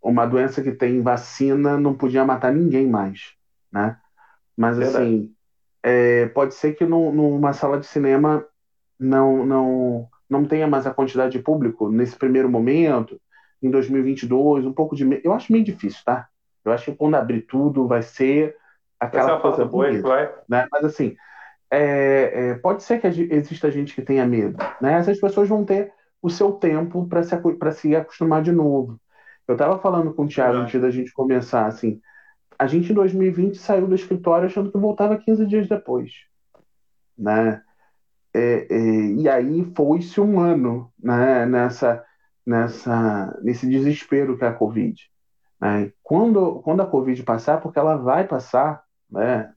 [0.01, 3.33] uma doença que tem vacina não podia matar ninguém mais,
[3.71, 3.97] né?
[4.55, 5.03] Mas Verdade.
[5.03, 5.35] assim,
[5.83, 8.45] é, pode ser que no, numa sala de cinema
[8.99, 13.19] não, não, não tenha mais a quantidade de público nesse primeiro momento,
[13.61, 15.21] em 2022, um pouco de.
[15.23, 16.27] Eu acho meio difícil, tá?
[16.63, 18.55] Eu acho que quando abrir tudo vai ser
[18.99, 20.33] aquela vai ser coisa boa, vai.
[20.47, 20.67] Né?
[20.71, 21.15] Mas assim,
[21.69, 24.93] é, é, pode ser que exista gente que tenha medo, né?
[24.93, 27.35] Essas pessoas vão ter o seu tempo para se,
[27.73, 28.99] se acostumar de novo.
[29.47, 32.01] Eu estava falando com o Thiago antes da gente começar, assim,
[32.57, 36.11] a gente em 2020 saiu do escritório achando que voltava 15 dias depois,
[37.17, 37.61] né?
[38.37, 38.77] É, é,
[39.13, 42.03] e aí foi-se um ano né, nessa,
[42.45, 45.01] nessa, nesse desespero que é a Covid.
[45.61, 45.93] Né?
[46.03, 49.53] Quando, quando a Covid passar, porque ela vai passar, né?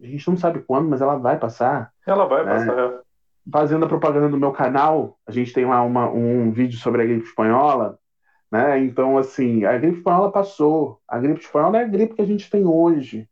[0.00, 1.92] a gente não sabe quando, mas ela vai passar.
[2.06, 2.52] Ela vai né?
[2.52, 2.78] passar.
[2.78, 3.00] É.
[3.50, 7.04] Fazendo a propaganda do meu canal, a gente tem lá uma, um vídeo sobre a
[7.04, 7.98] gripe espanhola,
[8.52, 8.78] né?
[8.78, 11.00] Então, assim, a gripe espanhola passou.
[11.08, 13.28] A gripe espanhola é a gripe que a gente tem hoje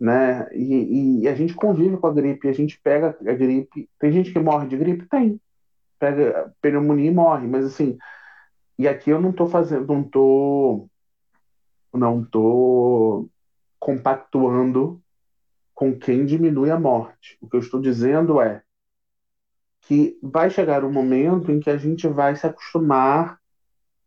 [0.00, 0.48] né?
[0.52, 3.88] E, e, a gente convive com a gripe, a gente pega a gripe.
[3.98, 5.08] Tem gente que morre de gripe?
[5.08, 5.40] Tem.
[5.98, 7.98] Pega pneumonia e morre, mas assim.
[8.78, 10.88] E aqui eu não tô fazendo, não tô.
[11.92, 13.28] Não tô
[13.80, 15.00] compactuando
[15.74, 17.38] com quem diminui a morte.
[17.40, 18.62] O que eu estou dizendo é
[19.82, 23.38] que vai chegar um momento em que a gente vai se acostumar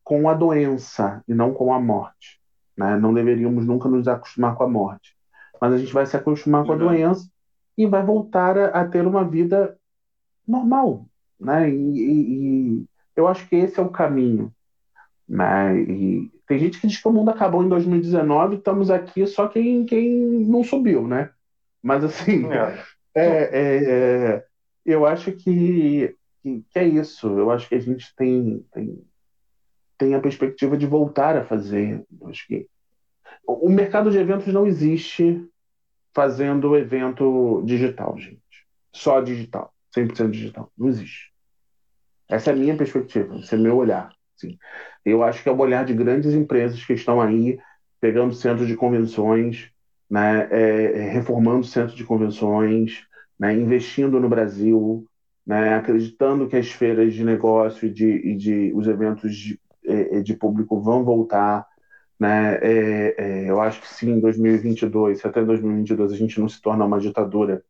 [0.04, 2.40] com a doença e não com a morte.
[2.78, 2.98] Né?
[2.98, 5.16] Não deveríamos nunca nos acostumar com a morte.
[5.62, 7.30] Mas a gente vai se acostumar com a doença
[7.78, 9.78] e vai voltar a, a, ter uma vida
[10.48, 11.06] normal.
[11.40, 11.70] Né?
[11.70, 12.86] E, e, e,
[13.16, 14.52] eu acho que esse é o caminho.
[15.30, 15.80] Né?
[15.82, 19.86] E tem gente que diz que o mundo acabou em 2019, estamos aqui só quem,
[19.86, 20.10] quem
[20.46, 21.30] não subiu, né?
[21.82, 22.84] Mas assim, é.
[23.14, 24.46] É, é, é,
[24.86, 27.28] eu acho que, que, que, é isso.
[27.28, 29.04] Eu acho que a gente tem, tem,
[29.98, 32.06] tem a perspectiva de voltar a fazer.
[32.20, 32.70] Eu acho que
[33.46, 35.48] o mercado de eventos não existe
[36.14, 38.42] fazendo evento digital, gente.
[38.94, 40.72] Só digital, 100% digital.
[40.78, 41.32] Não existe.
[42.30, 44.12] Essa é a minha perspectiva, esse é meu olhar.
[44.36, 44.58] Sim.
[45.06, 47.60] Eu acho que é o olhar de grandes empresas que estão aí
[48.00, 49.70] pegando centros de convenções,
[50.10, 53.06] né, é, é reformando centros de convenções,
[53.40, 55.06] né, investindo no Brasil,
[55.46, 60.22] né, acreditando que as feiras de negócio e de, e de os eventos de, é,
[60.22, 61.68] de público vão voltar.
[62.22, 62.54] Né?
[62.62, 66.62] É, é, eu acho que sim, em 2022, se até 2022 a gente não se
[66.62, 67.66] torna uma ditadura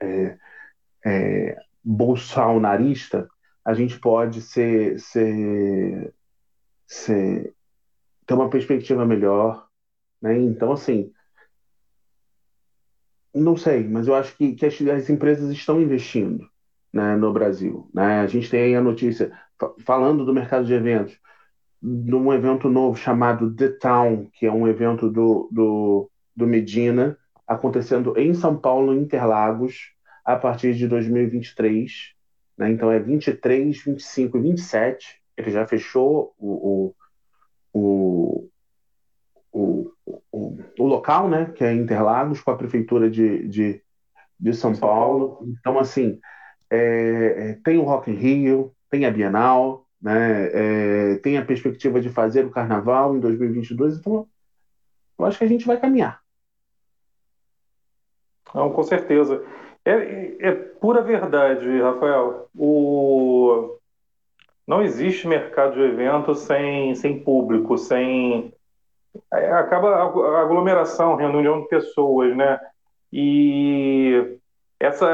[0.00, 0.38] é,
[1.04, 3.28] é, bolsonarista,
[3.64, 6.14] a gente pode ser, ser,
[6.86, 7.52] ser,
[8.24, 9.66] ter uma perspectiva melhor.
[10.22, 10.38] Né?
[10.38, 11.12] Então, assim,
[13.34, 16.48] não sei, mas eu acho que, que as, as empresas estão investindo
[16.92, 17.90] né, no Brasil.
[17.92, 18.20] Né?
[18.20, 19.36] A gente tem aí a notícia,
[19.84, 21.18] falando do mercado de eventos,
[21.82, 27.16] num evento novo chamado The Town, que é um evento do, do, do Medina,
[27.46, 29.92] acontecendo em São Paulo, Interlagos,
[30.24, 32.14] a partir de 2023.
[32.56, 32.70] Né?
[32.70, 35.20] Então é 23, 25 e 27.
[35.36, 36.94] Ele já fechou o,
[37.72, 38.50] o,
[39.52, 39.92] o,
[40.30, 43.82] o, o local, né, que é Interlagos, com a prefeitura de, de,
[44.38, 45.46] de São, Paulo.
[45.58, 46.20] Então, assim,
[46.68, 46.78] é,
[47.50, 52.08] é, tem o Rock in Rio, tem a Bienal, né, é, tem a perspectiva de
[52.08, 53.98] fazer o Carnaval em 2022.
[53.98, 54.26] Então,
[55.18, 56.20] eu acho que a gente vai caminhar.
[58.54, 59.44] Não, com certeza.
[59.84, 62.48] É, é pura verdade, Rafael.
[62.56, 63.76] O...
[64.66, 68.54] Não existe mercado de eventos sem, sem público, sem
[69.30, 72.60] acaba a aglomeração, reunião de pessoas, né?
[73.12, 74.38] E
[74.78, 75.10] essa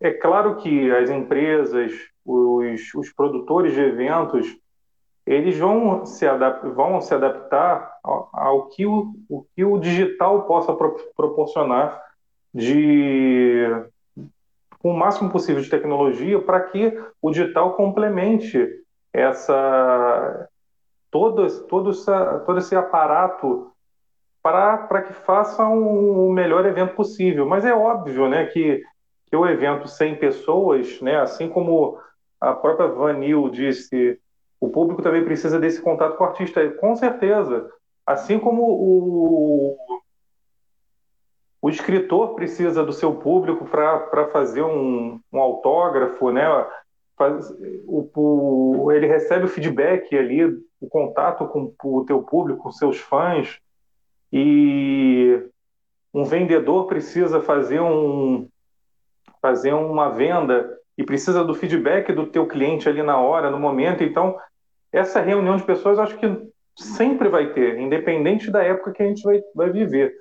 [0.00, 1.92] é, é claro que as empresas,
[2.24, 4.46] os, os produtores de eventos,
[5.26, 6.26] eles vão se,
[6.74, 12.02] vão se adaptar ao, ao, que o, o que o digital possa pro proporcionar
[12.52, 13.66] de
[14.80, 18.66] com o máximo possível de tecnologia para que o digital complemente
[19.12, 20.48] essa
[21.10, 23.70] todo, todo, essa, todo esse aparato
[24.42, 27.46] para que faça um, o melhor evento possível.
[27.46, 28.82] Mas é óbvio né, que,
[29.26, 31.98] que o evento sem pessoas, né, assim como
[32.40, 34.18] a própria Vanil disse,
[34.60, 37.70] o público também precisa desse contato com o artista, com certeza.
[38.06, 39.76] Assim como o,
[41.60, 46.46] o escritor precisa do seu público para fazer um, um autógrafo, né?
[47.86, 50.44] O, o, ele recebe o feedback ali
[50.80, 53.60] o contato com o teu público, com seus fãs,
[54.32, 55.38] e
[56.14, 58.48] um vendedor precisa fazer um
[59.42, 64.04] fazer uma venda e precisa do feedback do teu cliente ali na hora, no momento.
[64.04, 64.38] Então,
[64.92, 66.26] essa reunião de pessoas acho que
[66.76, 70.14] sempre vai ter, independente da época que a gente vai, vai viver.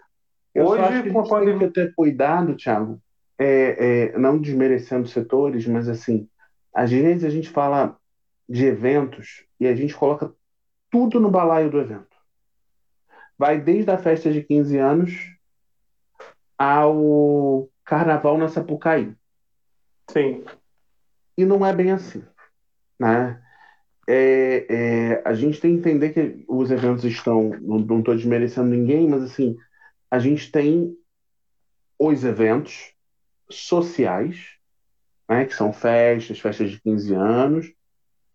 [0.56, 2.98] Eu Hoje, acho que a gente tem que ter cuidado, Thiago,
[3.38, 6.30] é, é, não desmerecendo setores, mas assim,
[6.74, 7.98] às vezes a gente fala
[8.48, 10.34] de eventos e a gente coloca
[10.90, 12.16] tudo no balaio do evento.
[13.38, 15.12] Vai desde a festa de 15 anos
[16.58, 19.14] ao carnaval na Sapucaí.
[20.10, 20.46] Sim.
[21.40, 22.22] E não é bem assim.
[23.00, 23.42] Né?
[24.06, 27.52] É, é, a gente tem que entender que os eventos estão.
[27.62, 29.56] Não estou desmerecendo ninguém, mas assim,
[30.12, 30.94] a gente tem
[31.98, 32.94] os eventos
[33.50, 34.48] sociais,
[35.30, 37.74] né, que são festas, festas de 15 anos,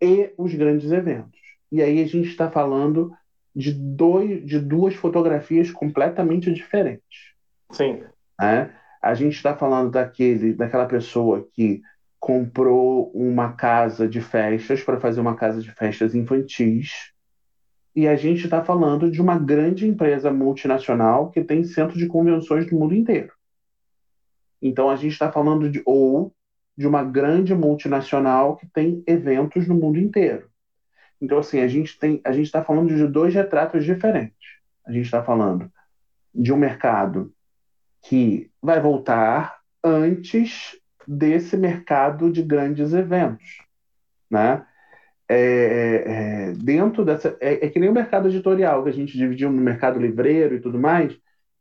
[0.01, 1.39] e os grandes eventos.
[1.71, 3.11] E aí a gente está falando
[3.55, 7.35] de, dois, de duas fotografias completamente diferentes.
[7.71, 8.01] Sim.
[8.39, 8.75] Né?
[8.99, 11.83] A gente está falando daquele, daquela pessoa que
[12.25, 17.13] comprou uma casa de festas para fazer uma casa de festas infantis.
[17.95, 22.65] E a gente está falando de uma grande empresa multinacional que tem centro de convenções
[22.71, 23.31] no mundo inteiro.
[24.59, 26.33] Então a gente está falando de ou
[26.75, 30.49] de uma grande multinacional que tem eventos no mundo inteiro.
[31.21, 34.49] Então, assim, a gente tem, a gente está falando de dois retratos diferentes.
[34.83, 35.71] A gente está falando
[36.33, 37.31] de um mercado
[38.01, 40.75] que vai voltar antes
[41.07, 43.61] desse mercado de grandes eventos,
[44.29, 44.65] né?
[45.27, 46.03] É, é,
[46.49, 49.59] é, dentro dessa é, é, que nem o mercado editorial que a gente dividiu no
[49.59, 51.17] mercado livreiro e tudo mais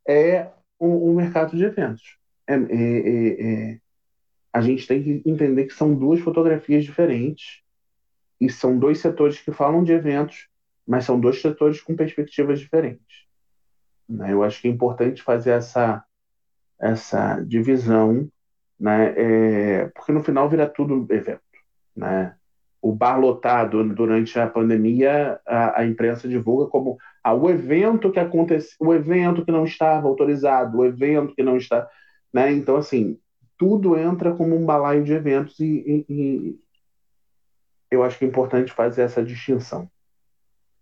[0.06, 3.78] é um, um mercado de eventos é, é,
[4.52, 7.62] a gente tem que entender que são duas fotografias diferentes
[8.38, 10.50] e são dois setores que falam de eventos
[10.86, 13.24] mas são dois setores com perspectivas diferentes
[14.06, 14.30] né?
[14.30, 16.04] eu acho que é importante fazer essa
[16.78, 18.30] essa divisão
[18.78, 19.14] né?
[19.16, 21.40] É, porque no final vira tudo evento,
[21.96, 22.34] né?
[22.80, 28.20] O bar lotado durante a pandemia, a, a imprensa divulga como ah, o evento que
[28.20, 31.88] aconteceu, o evento que não estava autorizado, o evento que não está,
[32.32, 32.52] né?
[32.52, 33.18] Então assim,
[33.56, 36.58] tudo entra como um balaio de eventos e, e, e
[37.90, 39.88] eu acho que é importante fazer essa distinção.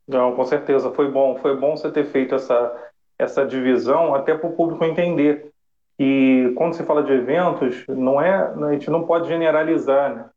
[0.08, 2.90] Não, com certeza, foi bom, foi bom você ter feito essa
[3.22, 5.51] essa divisão até para o público entender
[5.98, 10.30] e quando se fala de eventos, não é, a gente não pode generalizar, né?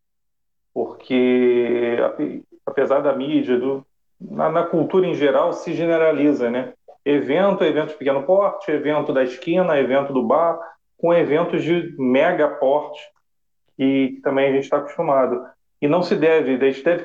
[0.75, 1.97] porque
[2.65, 3.85] apesar da mídia, do,
[4.19, 6.73] na, na, cultura em geral, se generaliza, né?
[7.05, 10.59] Evento, evento de pequeno porte, evento da esquina, evento do bar,
[10.97, 12.99] com eventos de mega porte,
[13.77, 15.45] que também a gente está acostumado.
[15.81, 17.03] E não se deve, a gente deve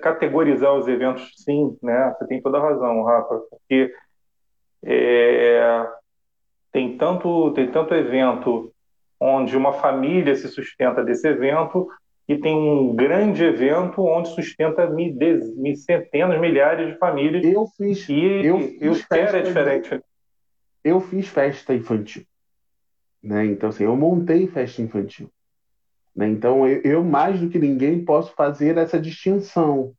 [0.00, 2.14] categorizar os eventos, sim, né?
[2.18, 3.90] Você tem toda a razão, Rafa, porque
[4.84, 5.86] é,
[6.72, 8.72] tem tanto, tem tanto evento
[9.18, 11.88] onde uma família se sustenta desse evento
[12.28, 15.12] e tem um grande evento onde sustenta mi,
[15.56, 17.44] mi, centenas, milhares de famílias.
[17.44, 18.08] Eu fiz.
[18.08, 20.00] E eu fiz o é diferente.
[20.82, 22.24] Eu fiz festa infantil.
[23.22, 23.46] Né?
[23.46, 25.28] Então, assim, eu montei festa infantil.
[26.14, 26.28] Né?
[26.28, 29.94] Então, eu, eu, mais do que ninguém, posso fazer essa distinção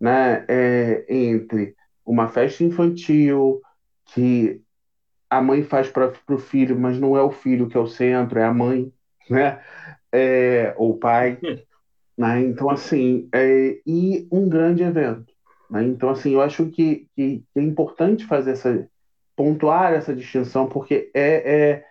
[0.00, 0.44] né?
[0.48, 3.60] É, entre uma festa infantil
[4.06, 4.62] que
[5.30, 8.38] a mãe faz para o filho, mas não é o filho que é o centro,
[8.38, 8.92] é a mãe,
[9.30, 9.62] né?
[10.12, 11.38] É, ou o pai.
[12.18, 12.42] Né?
[12.42, 15.32] Então, assim, é, e um grande evento.
[15.70, 15.84] Né?
[15.84, 18.86] Então, assim, eu acho que, que, é importante fazer essa,
[19.34, 21.84] pontuar essa distinção, porque é, é,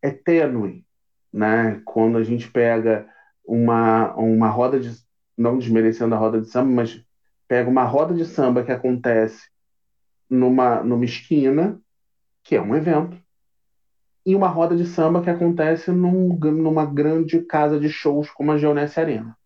[0.00, 0.84] é tênue,
[1.32, 1.82] né?
[1.84, 3.04] Quando a gente pega
[3.44, 4.92] uma, uma roda de,
[5.36, 7.04] não desmerecendo a roda de samba, mas
[7.48, 9.48] pega uma roda de samba que acontece
[10.30, 11.80] numa, numa esquina,
[12.44, 13.18] que é um evento,
[14.24, 18.58] e uma roda de samba que acontece num, numa grande casa de shows como a
[18.58, 19.36] Geonesse Arena.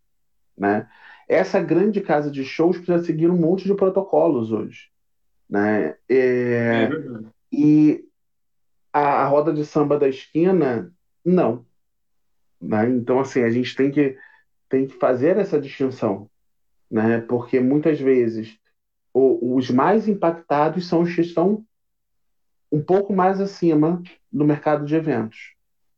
[0.56, 0.88] Né?
[1.28, 4.88] Essa grande casa de shows precisa seguir um monte de protocolos hoje.
[5.48, 5.96] Né?
[6.08, 6.90] É, é
[7.50, 8.04] e
[8.92, 10.92] a, a, roda de samba da esquina,
[11.24, 11.64] não.
[12.60, 12.88] Né?
[12.90, 14.16] Então, assim, a gente tem que,
[14.68, 16.30] tem que fazer essa distinção.
[16.90, 17.20] Né?
[17.20, 18.58] Porque muitas vezes
[19.12, 21.64] o, os mais impactados são os que estão
[22.70, 25.54] um pouco mais acima do mercado de eventos,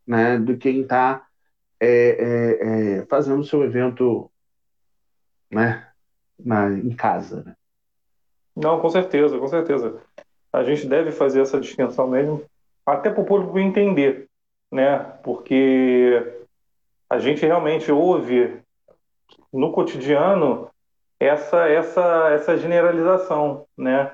[0.06, 1.26] né, do quem está
[1.80, 4.30] é, é, é, fazendo o seu evento
[5.50, 5.88] né,
[6.38, 7.42] na, em casa.
[7.44, 7.56] Né?
[8.54, 10.00] Não, com certeza, com certeza.
[10.52, 12.44] A gente deve fazer essa distinção mesmo,
[12.84, 14.28] até para o público entender,
[14.70, 14.98] né?
[15.22, 16.44] Porque
[17.08, 18.60] a gente realmente ouve
[19.52, 20.68] no cotidiano
[21.18, 24.12] essa essa essa generalização, né?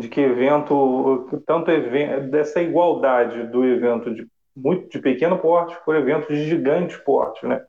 [0.00, 4.26] De que evento, tanto evento, dessa igualdade do evento de
[4.56, 7.64] muito de pequeno porte por eventos de gigante porte, né?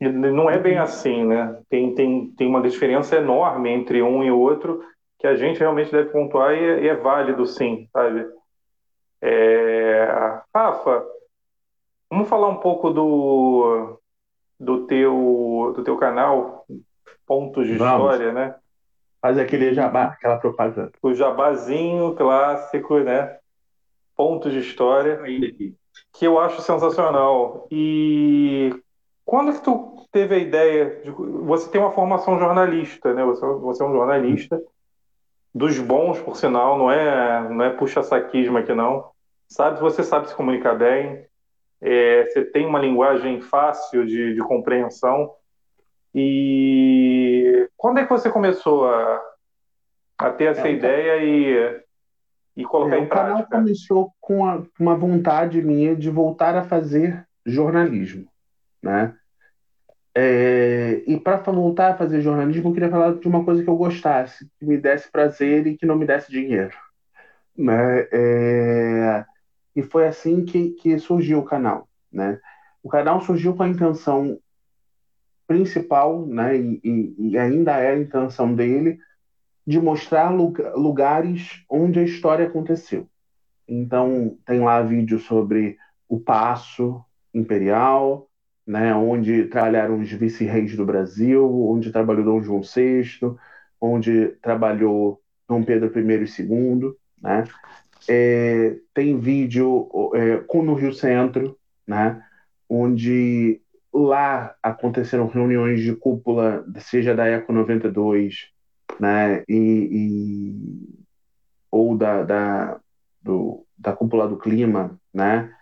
[0.00, 1.60] E não é bem assim, né?
[1.68, 4.82] Tem, tem, tem uma diferença enorme entre um e outro
[5.18, 8.26] que a gente realmente deve pontuar e, é, e é válido sim, sabe?
[9.20, 10.08] É...
[10.52, 11.04] Rafa,
[12.10, 14.00] vamos falar um pouco do,
[14.58, 16.66] do, teu, do teu canal,
[17.24, 17.94] Pontos de vamos.
[17.94, 18.54] História, né?
[19.22, 20.90] Faz aquele jabá, aquela propaganda.
[21.00, 23.38] O jabazinho clássico, né?
[24.16, 25.22] Pontos de história.
[26.12, 27.68] Que eu acho sensacional.
[27.70, 28.74] E
[29.24, 31.10] quando que tu teve a ideia de...
[31.10, 33.24] Você tem uma formação jornalista, né?
[33.24, 34.60] Você, você é um jornalista.
[35.54, 39.10] Dos bons, por sinal, não é, não é puxa-saquismo aqui, não.
[39.46, 41.26] Sabe, você sabe se comunicar bem.
[41.80, 45.30] É, você tem uma linguagem fácil de, de compreensão.
[46.14, 47.31] E
[47.76, 49.22] quando é que você começou a,
[50.18, 51.82] a ter essa é, ideia e,
[52.56, 53.34] e colocar é, em prática?
[53.34, 58.28] O canal começou com a, uma vontade minha de voltar a fazer jornalismo,
[58.82, 59.14] né?
[60.14, 63.76] É, e para voltar a fazer jornalismo, eu queria falar de uma coisa que eu
[63.76, 66.76] gostasse, que me desse prazer e que não me desse dinheiro.
[67.56, 68.08] Né?
[68.12, 69.24] É,
[69.74, 71.88] e foi assim que, que surgiu o canal.
[72.12, 72.38] Né?
[72.82, 74.38] O canal surgiu com a intenção
[75.52, 78.98] principal, né, e, e, ainda é a intenção dele,
[79.66, 83.06] de mostrar lugares onde a história aconteceu.
[83.68, 85.76] Então, tem lá vídeo sobre
[86.08, 88.28] o Passo Imperial,
[88.66, 93.04] né, onde trabalharam os vice-reis do Brasil, onde trabalhou Dom João VI,
[93.80, 96.92] onde trabalhou Dom Pedro I e II.
[97.20, 97.44] Né?
[98.08, 102.22] É, tem vídeo é, com no Rio Centro, né,
[102.68, 103.61] onde
[103.92, 108.48] lá aconteceram reuniões de cúpula, seja da Eco 92,
[108.98, 111.02] né, e, e
[111.70, 112.80] ou da, da,
[113.20, 115.54] do, da cúpula do clima, né,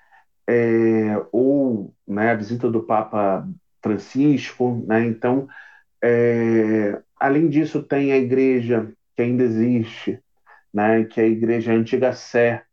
[0.46, 3.48] é, ou né, a visita do Papa
[3.82, 5.48] Francisco, né, então,
[6.02, 10.20] é, além disso, tem a igreja que ainda existe,
[10.72, 12.64] né, que é a igreja Antiga Sé,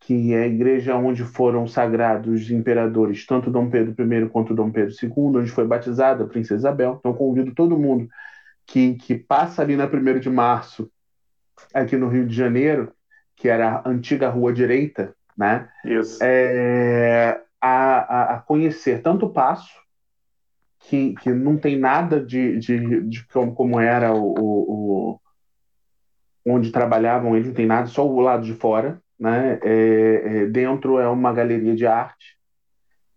[0.00, 4.94] que é a igreja onde foram sagrados imperadores, tanto Dom Pedro I quanto Dom Pedro
[5.00, 6.96] II, onde foi batizada a Princesa Isabel.
[6.98, 8.08] Então, convido todo mundo
[8.66, 10.90] que, que passa ali na 1 de março,
[11.74, 12.92] aqui no Rio de Janeiro,
[13.36, 15.68] que era a antiga Rua Direita, né?
[15.84, 16.18] Isso.
[16.22, 19.78] É, a, a, a, conhecer tanto o Passo,
[20.78, 25.20] que, que não tem nada de, de, de como, como era o, o, o,
[26.46, 29.58] onde trabalhavam eles, não tem nada, só o lado de fora, né?
[29.62, 32.38] É, é, dentro é uma galeria de arte,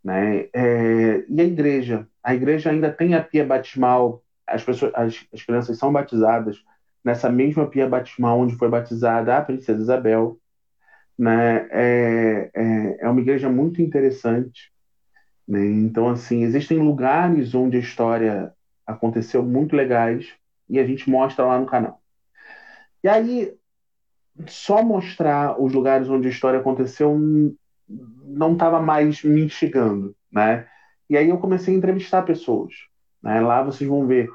[0.04, 0.50] né?
[0.54, 5.44] É, e a igreja, a igreja ainda tem a pia batismal, as pessoas, as, as
[5.44, 6.62] crianças são batizadas
[7.04, 10.38] nessa mesma pia batismal onde foi batizada a princesa Isabel,
[11.18, 11.68] né?
[11.72, 14.74] É, é, é uma igreja muito interessante,
[15.48, 15.66] né?
[15.66, 18.54] Então assim existem lugares onde a história
[18.86, 20.34] aconteceu muito legais
[20.70, 22.02] e a gente mostra lá no canal.
[23.04, 23.54] E aí
[24.48, 27.20] só mostrar os lugares onde a história aconteceu
[28.26, 30.66] não estava mais me instigando, né?
[31.10, 32.74] E aí eu comecei a entrevistar pessoas.
[33.22, 33.40] Né?
[33.40, 34.30] Lá vocês vão ver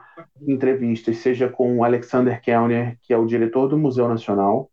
[0.47, 4.71] entrevistas, seja com o Alexander Kellner, que é o diretor do Museu Nacional.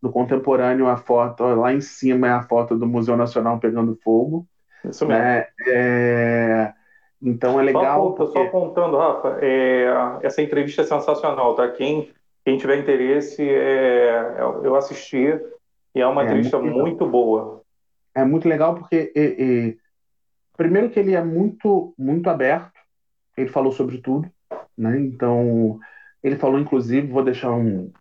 [0.00, 4.46] No contemporâneo, a foto lá em cima é a foto do Museu Nacional pegando fogo.
[4.84, 5.22] Isso mesmo.
[5.22, 5.46] Né?
[5.66, 6.72] É...
[7.20, 8.10] Então é legal.
[8.10, 8.38] Só, porque...
[8.38, 9.86] só contando, Rafa, é...
[10.22, 11.68] essa entrevista é sensacional, tá?
[11.68, 12.10] Quem
[12.48, 15.38] quem tiver interesse, é, eu assisti
[15.94, 17.60] e é uma é, entrevista muito, muito, boa.
[18.14, 19.78] É muito legal porque, e, e,
[20.56, 22.72] primeiro que ele é muito, muito aberto,
[23.36, 24.30] ele falou sobre tudo,
[24.78, 24.98] né?
[24.98, 25.78] Então,
[26.22, 27.92] ele falou, inclusive, vou deixar um,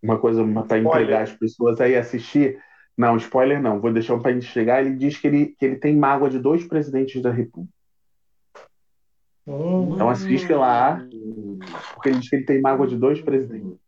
[0.00, 2.56] uma coisa para entregar as pessoas aí assistir.
[2.96, 4.80] Não, spoiler não, vou deixar um para chegar.
[4.80, 7.74] Ele diz que ele, que ele tem mágoa de dois presidentes da República.
[9.44, 11.04] Então assiste lá,
[11.94, 13.87] porque ele diz que ele tem mágoa de dois presidentes.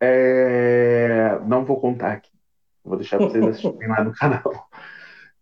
[0.00, 1.38] É...
[1.46, 2.30] Não vou contar aqui.
[2.84, 4.42] Vou deixar vocês assistirem lá no canal.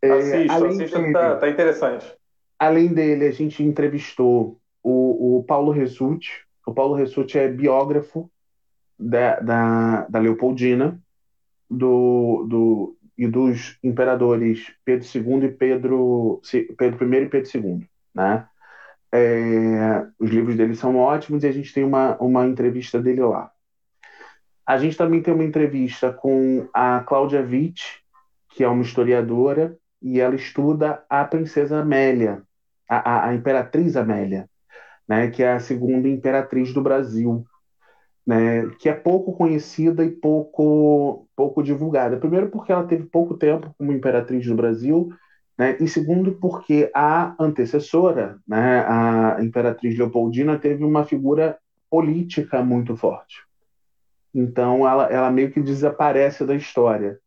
[0.01, 2.07] É, assista, assista, dele, tá, tá, interessante.
[2.57, 6.47] Além dele, a gente entrevistou o, o Paulo Ressuti.
[6.65, 8.31] O Paulo Ressuti é biógrafo
[8.97, 11.03] da, da, da Leopoldina
[11.69, 16.41] do, do, e dos imperadores Pedro II e Pedro,
[16.77, 17.89] Pedro I e Pedro II.
[18.15, 18.49] Né?
[19.13, 23.51] É, os livros dele são ótimos e a gente tem uma, uma entrevista dele lá.
[24.69, 28.03] A gente também tem uma entrevista com a Cláudia Witt,
[28.51, 32.43] que é uma historiadora, e ela estuda a princesa Amélia,
[32.87, 34.47] a, a, a imperatriz Amélia,
[35.09, 37.47] né, que é a segunda imperatriz do Brasil,
[38.27, 42.19] né, que é pouco conhecida e pouco, pouco divulgada.
[42.19, 45.09] Primeiro, porque ela teve pouco tempo como imperatriz do Brasil,
[45.59, 51.57] né, e segundo, porque a antecessora, né, a imperatriz Leopoldina, teve uma figura
[51.89, 53.48] política muito forte.
[54.35, 57.19] Então ela, ela meio que desaparece da história.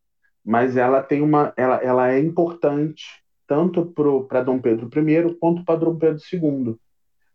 [0.44, 1.54] Mas ela tem uma.
[1.56, 3.86] Ela, ela é importante tanto
[4.28, 6.76] para Dom Pedro I quanto para Dom Pedro II.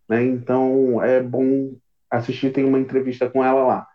[0.08, 0.24] Né?
[0.24, 1.76] Então é bom
[2.10, 3.86] assistir, tem uma entrevista com ela lá.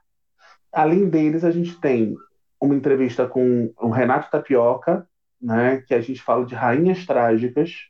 [0.72, 2.16] Além deles, a gente tem
[2.60, 5.08] uma entrevista com o Renato Tapioca,
[5.42, 7.88] né, que a gente fala de rainhas trágicas,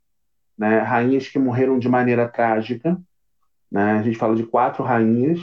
[0.58, 2.98] né, rainhas que morreram de maneira trágica.
[3.70, 5.40] Né, a gente fala de quatro rainhas,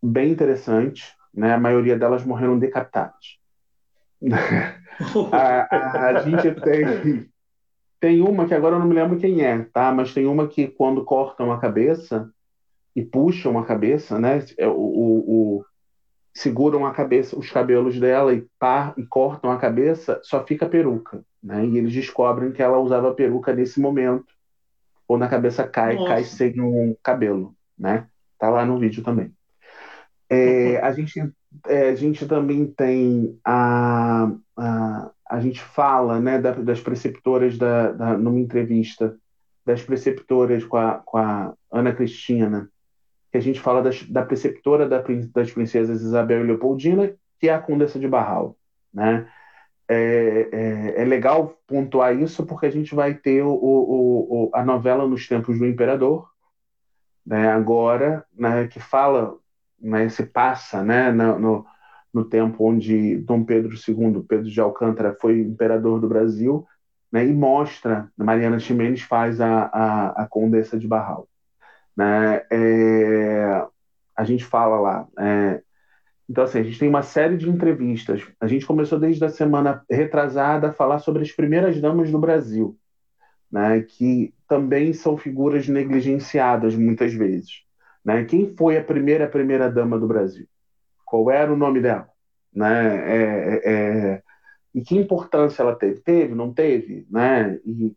[0.00, 1.54] bem interessante né?
[1.54, 3.38] A maioria delas morreram decapitadas.
[5.32, 7.30] a, a, a, gente tem
[8.00, 9.92] tem uma que agora eu não me lembro quem é, tá?
[9.92, 12.28] Mas tem uma que quando cortam a cabeça
[12.94, 14.44] e puxam a cabeça, né?
[14.56, 15.64] É, o, o, o
[16.34, 21.24] seguram a cabeça, os cabelos dela e, par, e cortam a cabeça, só fica peruca,
[21.42, 21.64] né?
[21.64, 24.26] E eles descobrem que ela usava peruca nesse momento,
[25.06, 26.08] quando a cabeça cai, Nossa.
[26.08, 28.08] cai sem um cabelo, né?
[28.38, 29.32] Tá lá no vídeo também.
[30.30, 31.20] É, a, gente,
[31.66, 37.92] é, a gente também tem a, a, a gente fala né, da, das preceptoras da,
[37.92, 39.16] da, numa entrevista
[39.64, 42.70] das preceptoras com a, com a Ana Cristina,
[43.30, 45.02] que a gente fala das, da preceptora da,
[45.34, 48.56] das princesas Isabel e Leopoldina, que é a Condessa de Barral,
[48.92, 49.28] né?
[49.88, 54.62] é, é, é, legal pontuar isso porque a gente vai ter o, o, o, a
[54.62, 56.28] novela nos tempos do imperador,
[57.26, 59.36] né, agora, né, que fala,
[59.80, 61.66] né, se passa né, no, no,
[62.12, 66.66] no, tempo onde Dom Pedro II, Pedro de Alcântara, foi imperador do Brasil,
[67.10, 71.28] né, e mostra, Mariana Ximenes faz a, a, a Condessa de Barral.
[71.96, 73.66] Né, é,
[74.16, 75.62] a gente fala lá, é,
[76.28, 78.22] então, assim, a gente tem uma série de entrevistas.
[78.38, 82.78] A gente começou desde a semana retrasada a falar sobre as primeiras damas do Brasil,
[83.50, 87.62] né, que também são figuras negligenciadas muitas vezes.
[88.04, 88.24] Né?
[88.24, 90.46] Quem foi a primeira primeira dama do Brasil?
[91.04, 92.08] Qual era o nome dela?
[92.52, 92.96] Né?
[92.96, 94.22] É, é, é
[94.74, 96.00] e que importância ela teve?
[96.00, 97.06] Teve, não teve?
[97.10, 97.58] Né?
[97.64, 97.96] E,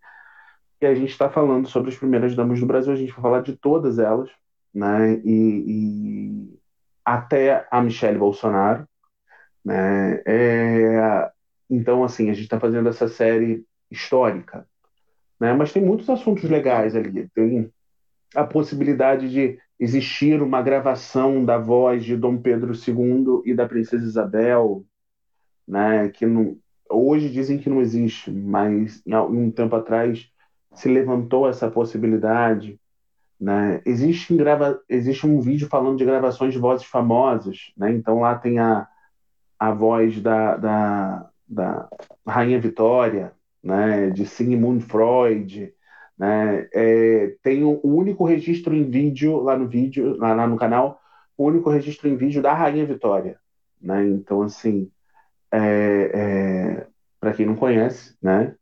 [0.81, 3.41] e a gente está falando sobre as primeiras damas do Brasil, a gente vai falar
[3.41, 4.29] de todas elas,
[4.73, 5.13] né?
[5.23, 6.59] e, e
[7.05, 8.87] até a Michelle Bolsonaro.
[9.63, 10.21] Né?
[10.25, 11.31] É,
[11.69, 14.67] então, assim, a gente está fazendo essa série histórica.
[15.39, 15.53] Né?
[15.53, 17.29] Mas tem muitos assuntos legais ali.
[17.29, 17.71] Tem
[18.35, 24.05] a possibilidade de existir uma gravação da voz de Dom Pedro II e da Princesa
[24.05, 24.85] Isabel,
[25.67, 26.07] né?
[26.09, 26.55] que não,
[26.87, 30.29] hoje dizem que não existe, mas um tempo atrás
[30.75, 32.79] se levantou essa possibilidade.
[33.39, 33.81] Né?
[33.83, 34.79] Existe, grava...
[34.87, 37.91] Existe um vídeo falando de gravações de vozes famosas, né?
[37.91, 38.87] então lá tem a,
[39.57, 41.89] a voz da, da, da
[42.23, 44.11] Rainha Vitória, né?
[44.11, 45.73] de Sigmund Freud,
[46.21, 46.69] né?
[46.71, 51.01] É, tem o único registro em vídeo lá no vídeo, lá, lá, no canal,
[51.35, 53.39] o único registro em vídeo da Rainha Vitória,
[53.81, 54.07] né?
[54.07, 54.91] Então assim,
[55.51, 56.87] é, é,
[57.19, 58.55] para quem não conhece, né?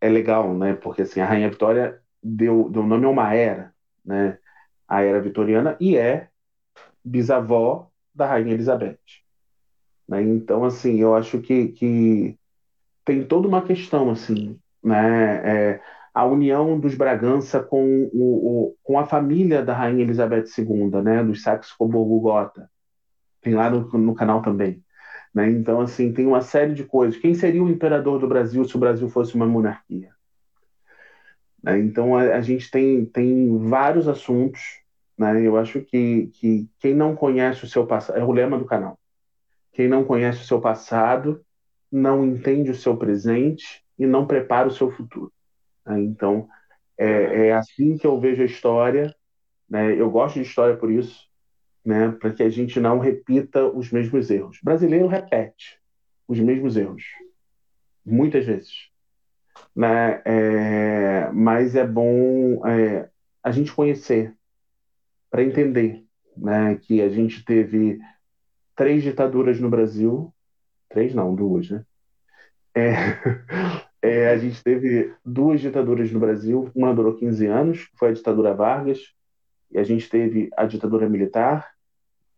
[0.00, 0.74] É legal, né?
[0.74, 3.72] Porque assim a Rainha Vitória deu, deu nome a uma era,
[4.04, 4.36] né?
[4.88, 6.28] A era vitoriana e é
[7.04, 8.98] bisavó da rainha Elizabeth.
[10.08, 10.22] Né?
[10.22, 12.36] Então, assim, eu acho que, que
[13.04, 15.74] tem toda uma questão, assim, né?
[15.74, 15.80] É,
[16.20, 21.24] a união dos Bragança com, o, o, com a família da rainha Elizabeth II, né?
[21.24, 22.70] Dos Saxe-Coburgo-Gotha.
[23.40, 24.84] Tem lá no, no canal também.
[25.34, 25.50] Né?
[25.50, 27.18] Então, assim, tem uma série de coisas.
[27.18, 30.10] Quem seria o imperador do Brasil se o Brasil fosse uma monarquia?
[31.62, 31.78] Né?
[31.78, 34.60] Então a, a, gente tem, tem vários assuntos.
[35.16, 35.40] Né?
[35.40, 38.98] Eu acho que, que quem não conhece o seu passado, é o lema do canal.
[39.72, 41.40] Quem não conhece o seu passado
[41.90, 45.32] não entende o seu presente e não prepara o seu futuro.
[45.86, 46.00] Né?
[46.02, 46.48] Então
[46.98, 49.14] é, é, assim que eu vejo a história.
[49.68, 49.94] Né?
[49.94, 51.26] Eu gosto de história por isso,
[51.84, 52.10] né?
[52.10, 54.58] para que a gente não repita os mesmos erros.
[54.60, 55.78] O brasileiro repete
[56.26, 57.04] os mesmos erros,
[58.04, 58.90] muitas vezes
[59.74, 60.22] né?
[60.24, 63.08] É, mas é bom é,
[63.42, 64.34] a gente conhecer
[65.30, 66.04] para entender,
[66.36, 66.76] né?
[66.76, 67.98] Que a gente teve
[68.74, 70.34] três ditaduras no Brasil,
[70.88, 71.84] três não, duas, né?
[72.74, 72.92] É,
[74.02, 78.54] é, a gente teve duas ditaduras no Brasil, uma durou 15 anos, foi a ditadura
[78.54, 79.14] Vargas,
[79.70, 81.70] e a gente teve a ditadura militar,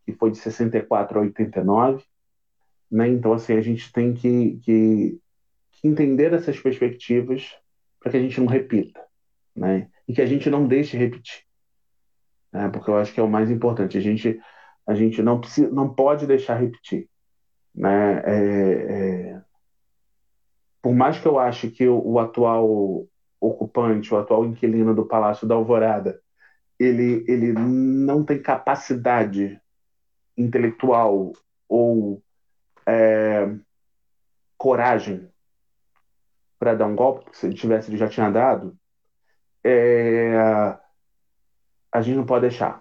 [0.05, 2.05] que foi de 64 a 89,
[2.91, 3.09] né?
[3.09, 5.21] Então, assim, a gente tem que, que
[5.83, 7.57] entender essas perspectivas
[8.01, 9.01] para que a gente não repita,
[9.55, 9.89] né?
[10.07, 11.45] E que a gente não deixe repetir,
[12.53, 12.69] né?
[12.69, 13.97] Porque eu acho que é o mais importante.
[13.97, 14.41] A gente
[14.87, 17.09] a gente não precisa, não pode deixar repetir,
[17.75, 18.21] né?
[18.25, 19.42] É, é...
[20.83, 23.07] Por mais que eu ache que o, o atual
[23.41, 26.21] ocupante, o atual inquilino do Palácio da Alvorada,
[26.79, 29.61] ele ele não tem capacidade
[30.37, 31.33] intelectual
[31.69, 32.23] ou
[32.87, 33.49] é,
[34.59, 35.29] coragem
[36.59, 38.77] para dar um golpe, porque se ele tivesse, ele já tinha dado,
[39.65, 40.37] é,
[41.91, 42.81] a gente não pode deixar.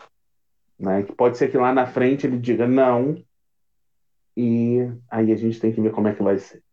[0.77, 1.03] Né?
[1.17, 3.23] Pode ser que lá na frente ele diga não,
[4.35, 4.77] e
[5.09, 6.63] aí a gente tem que ver como é que vai ser.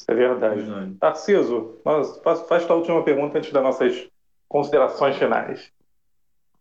[0.00, 0.62] Isso é verdade.
[0.62, 0.94] verdade.
[0.94, 4.08] Tarciso, faz, faz tua última pergunta antes das nossas
[4.48, 5.70] considerações finais.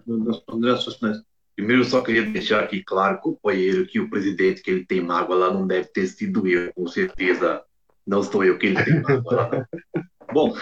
[0.06, 1.22] Das considerações finais.
[1.56, 5.38] Primeiro, eu só queria deixar aqui claro, companheiro, que o presidente que ele tem mágoa
[5.38, 7.64] lá não deve ter sido eu, com certeza.
[8.06, 9.50] Não sou eu que ele tem mágoa lá.
[10.32, 10.54] Bom.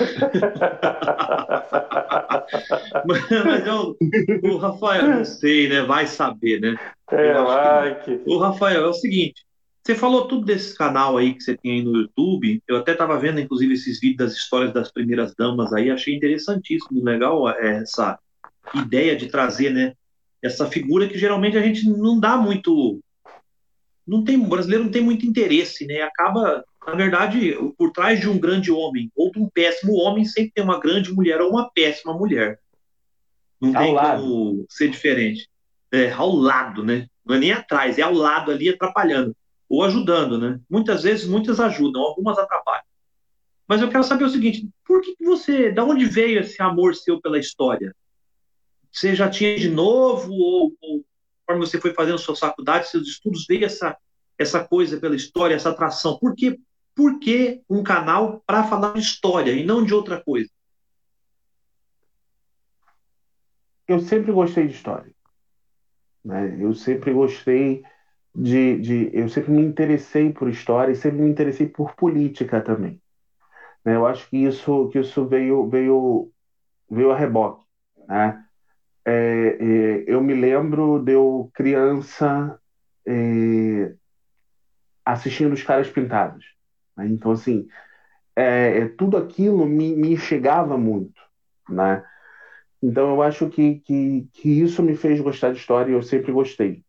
[3.05, 3.97] mas, mas eu,
[4.43, 5.81] o Rafael, não sei, né?
[5.81, 6.77] Vai saber, né?
[7.11, 8.21] É, like.
[8.25, 9.46] O Rafael, é o seguinte.
[9.87, 12.61] Você falou tudo desse canal aí que você tem aí no YouTube.
[12.67, 15.89] Eu até estava vendo, inclusive, esses vídeos das histórias das primeiras damas aí.
[15.89, 18.19] Achei interessantíssimo, legal é, essa
[18.75, 19.93] ideia de trazer, né?
[20.43, 22.99] essa figura que geralmente a gente não dá muito.
[24.05, 26.01] Não tem, o brasileiro não tem muito interesse, né?
[26.01, 30.51] Acaba, na verdade, por trás de um grande homem ou de um péssimo homem, sempre
[30.53, 32.59] tem uma grande mulher ou uma péssima mulher.
[33.61, 34.21] Não ao tem lado.
[34.21, 35.47] como ser diferente.
[35.93, 37.07] É, ao lado, né?
[37.25, 39.33] Não é nem atrás, é ao lado ali atrapalhando.
[39.69, 40.59] Ou ajudando, né?
[40.69, 42.83] Muitas vezes, muitas ajudam, algumas atrapalham.
[43.67, 47.19] Mas eu quero saber o seguinte: por que você, da onde veio esse amor seu
[47.19, 47.95] pela história?
[48.91, 51.05] Você já tinha de novo, ou, ou
[51.45, 53.97] conforme você foi fazendo sua faculdade, seus estudos, veio essa,
[54.37, 56.17] essa coisa pela história, essa atração?
[56.17, 56.59] Por que,
[56.95, 60.49] por que um canal para falar de história e não de outra coisa?
[63.87, 65.11] Eu sempre gostei de história.
[66.23, 66.57] Né?
[66.59, 67.83] Eu sempre gostei
[68.37, 69.09] de, de.
[69.13, 73.01] Eu sempre me interessei por história e sempre me interessei por política também.
[73.83, 73.95] Né?
[73.95, 76.31] Eu acho que isso, que isso veio, veio,
[76.89, 77.65] veio a reboque.
[78.07, 78.45] Né?
[79.05, 82.59] É, é, eu me lembro de eu criança
[83.07, 83.95] é,
[85.03, 86.45] assistindo os caras pintados.
[86.95, 87.07] Né?
[87.07, 87.67] Então, assim,
[88.35, 91.19] é, é, tudo aquilo me, me chegava muito.
[91.67, 92.03] Né?
[92.83, 96.31] Então, eu acho que, que, que isso me fez gostar de história e eu sempre
[96.31, 96.85] gostei.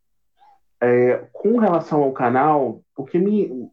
[0.80, 3.70] É, com relação ao canal, o que me,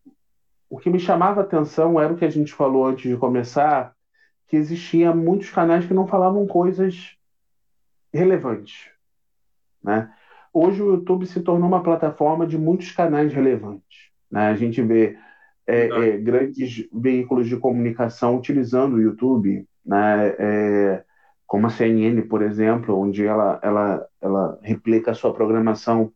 [0.70, 3.94] o que me chamava atenção era o que a gente falou antes de começar,
[4.48, 7.16] que existia muitos canais que não falavam coisas
[8.14, 8.90] relevantes,
[9.84, 10.12] né?
[10.54, 14.48] Hoje o YouTube se tornou uma plataforma de muitos canais relevantes, né?
[14.48, 15.18] A gente vê
[15.68, 20.36] é, é, grandes veículos de comunicação utilizando o YouTube, né?
[20.40, 21.04] É,
[21.46, 26.12] como a CNN, por exemplo, onde ela, ela, ela replica a sua programação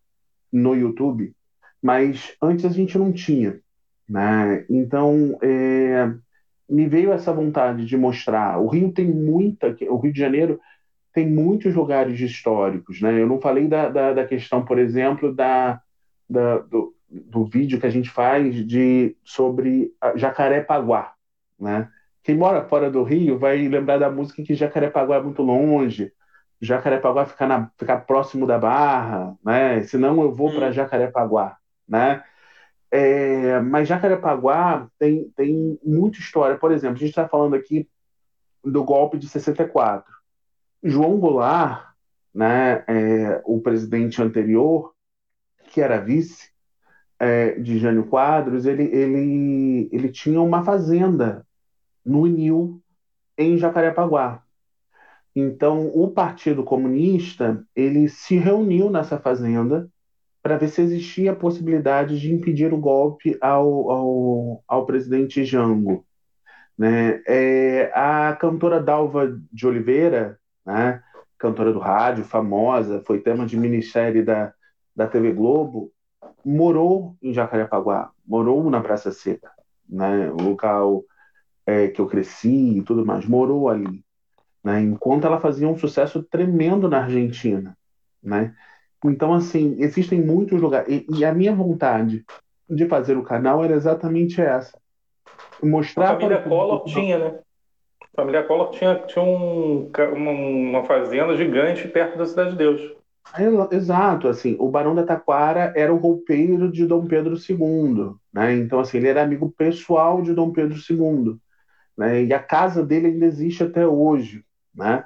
[0.51, 1.33] no YouTube,
[1.81, 3.59] mas antes a gente não tinha.
[4.07, 4.65] Né?
[4.69, 6.11] Então, é,
[6.69, 8.59] me veio essa vontade de mostrar.
[8.59, 9.75] O Rio tem muita.
[9.89, 10.59] O Rio de Janeiro
[11.13, 13.01] tem muitos lugares históricos.
[13.01, 13.21] Né?
[13.21, 15.81] Eu não falei da, da, da questão, por exemplo, da,
[16.29, 21.13] da, do, do vídeo que a gente faz de, sobre Jacarepaguá.
[21.59, 21.89] Né?
[22.23, 26.11] Quem mora fora do Rio vai lembrar da música que Jacarepaguá é muito longe.
[26.61, 29.83] Jacarepaguá fica, na, fica próximo da Barra, né?
[29.83, 30.55] Senão eu vou hum.
[30.55, 31.57] para Jacarepaguá,
[31.87, 32.23] né?
[32.91, 36.57] É, mas Jacarepaguá tem, tem muita história.
[36.57, 37.87] Por exemplo, a gente está falando aqui
[38.63, 40.11] do golpe de 64.
[40.83, 41.93] João Goulart,
[42.33, 44.93] né, é, o presidente anterior,
[45.65, 46.49] que era vice
[47.19, 51.45] é, de Jânio Quadros, ele, ele, ele tinha uma fazenda
[52.03, 52.81] no Nil,
[53.37, 54.41] em Jacarepaguá.
[55.39, 59.89] Então, o Partido Comunista ele se reuniu nessa fazenda
[60.41, 66.05] para ver se existia a possibilidade de impedir o golpe ao, ao, ao presidente Jango.
[66.77, 67.21] Né?
[67.25, 71.01] É, a cantora Dalva de Oliveira, né,
[71.37, 74.53] cantora do rádio, famosa, foi tema de ministério da,
[74.95, 75.91] da TV Globo,
[76.43, 79.51] morou em Jacarepaguá, morou na Praça Seca,
[79.87, 81.03] né, o local
[81.65, 84.03] é, que eu cresci e tudo mais, morou ali.
[84.63, 87.77] Né, enquanto ela fazia um sucesso tremendo na Argentina.
[88.21, 88.53] Né?
[89.05, 90.87] Então, assim, existem muitos lugares.
[90.89, 92.25] E, e, a minha vontade
[92.69, 94.77] de fazer o canal era exatamente essa.
[95.63, 96.11] Mostrar.
[96.11, 96.49] A família para...
[96.49, 97.39] Collor tinha, né?
[98.01, 102.99] A família Collor tinha, tinha um, uma, uma fazenda gigante perto da Cidade de Deus.
[103.71, 108.55] Exato, assim, o Barão da Taquara era o roupeiro de Dom Pedro II, né?
[108.55, 111.37] Então, assim, ele era amigo pessoal de Dom Pedro II,
[111.95, 112.23] né?
[112.23, 114.43] E a casa dele ainda existe até hoje,
[114.79, 115.05] né?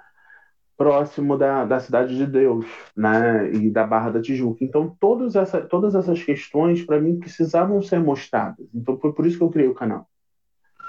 [0.77, 2.65] próximo da, da Cidade de Deus
[2.95, 4.63] né, e da Barra da Tijuca.
[4.63, 8.67] Então, todas, essa, todas essas questões, para mim, precisavam ser mostradas.
[8.73, 10.07] Então, foi por isso que eu criei o canal.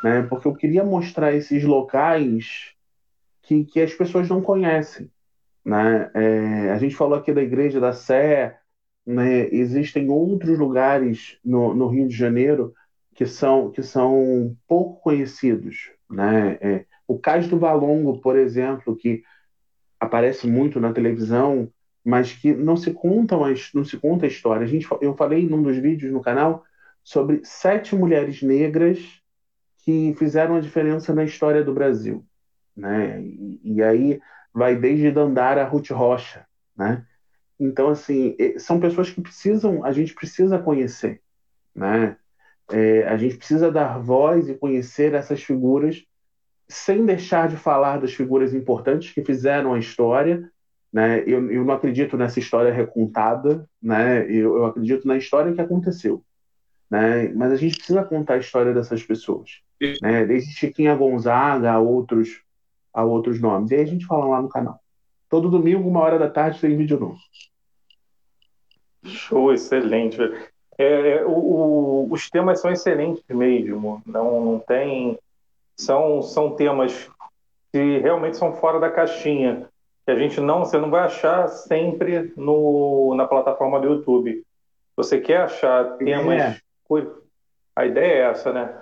[0.03, 2.73] Né, porque eu queria mostrar esses locais
[3.43, 5.11] que, que as pessoas não conhecem.
[5.65, 6.11] Né?
[6.15, 8.59] É, a gente falou aqui da Igreja da Sé,
[9.07, 12.75] né, existem outros lugares no, no Rio de Janeiro
[13.15, 15.91] que são, que são pouco conhecidos.
[16.11, 16.59] Né?
[16.61, 19.23] É, o Cais do Valongo, por exemplo, que
[20.01, 21.71] aparece muito na televisão,
[22.05, 23.37] mas que não se conta,
[23.75, 24.63] não se conta a história.
[24.63, 26.65] A gente, eu falei num dos vídeos no canal
[27.03, 28.99] sobre sete mulheres negras
[29.79, 32.25] que fizeram a diferença na história do Brasil,
[32.77, 33.21] né?
[33.23, 34.21] E, e aí
[34.53, 36.47] vai desde Dandara a Ruth Rocha,
[36.77, 37.07] né?
[37.59, 41.23] Então assim são pessoas que precisam, a gente precisa conhecer,
[41.75, 42.17] né?
[42.71, 46.03] É, a gente precisa dar voz e conhecer essas figuras
[46.69, 50.51] sem deixar de falar das figuras importantes que fizeram a história.
[50.93, 51.21] Né?
[51.27, 54.25] Eu, eu não acredito nessa história recontada, né?
[54.31, 56.25] eu, eu acredito na história que aconteceu.
[56.91, 57.29] Né?
[57.35, 59.61] Mas a gente precisa contar a história dessas pessoas.
[60.01, 60.25] Né?
[60.25, 62.41] Desde Chiquinha Gonzaga a outros,
[62.93, 63.71] a outros nomes.
[63.71, 64.81] E aí a gente fala lá no canal.
[65.29, 67.19] Todo domingo, uma hora da tarde, tem vídeo novo.
[69.05, 70.19] Show, excelente.
[70.79, 74.03] É, é, o, o, os temas são excelentes mesmo.
[74.07, 75.19] Não, não tem
[75.77, 77.11] são, são temas
[77.73, 79.69] que realmente são fora da caixinha,
[80.05, 84.45] que a gente não, você não vai achar sempre no, na plataforma do YouTube.
[84.97, 86.57] Você quer achar temas, é.
[87.77, 88.73] A ideia é essa, né?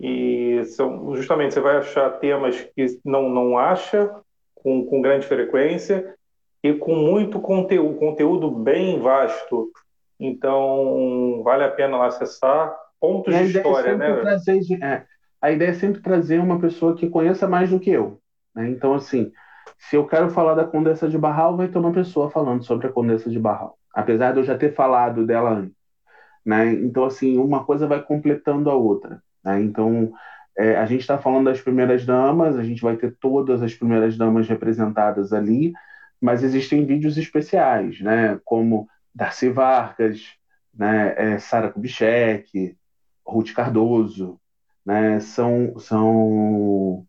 [0.00, 4.12] E são, justamente você vai achar temas que não, não acha
[4.56, 6.14] com, com grande frequência
[6.62, 9.70] e com muito conteúdo, conteúdo bem vasto.
[10.18, 12.76] Então, vale a pena lá acessar.
[13.00, 14.16] Pontos de história, né?
[14.20, 15.04] Trazer, é,
[15.42, 18.20] a ideia é sempre trazer uma pessoa que conheça mais do que eu.
[18.54, 18.70] Né?
[18.70, 19.32] Então, assim,
[19.76, 22.92] se eu quero falar da Condessa de Barral, vai ter uma pessoa falando sobre a
[22.92, 23.76] Condessa de Barral.
[23.92, 25.76] Apesar de eu já ter falado dela antes.
[26.46, 26.72] Né?
[26.74, 29.20] Então, assim, uma coisa vai completando a outra.
[29.44, 29.60] Né?
[29.62, 30.12] Então,
[30.56, 34.16] é, a gente está falando das primeiras damas, a gente vai ter todas as primeiras
[34.16, 35.72] damas representadas ali,
[36.20, 38.38] mas existem vídeos especiais, né?
[38.44, 40.22] como Darcy Vargas,
[40.72, 41.14] né?
[41.16, 42.76] É, Sara Kubitschek,
[43.26, 44.38] Ruth Cardoso,
[44.84, 45.20] né?
[45.20, 47.06] são, são,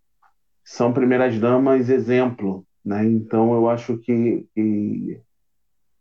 [0.63, 2.65] são primeiras damas exemplo.
[2.83, 3.05] Né?
[3.05, 5.21] Então, eu acho que, que,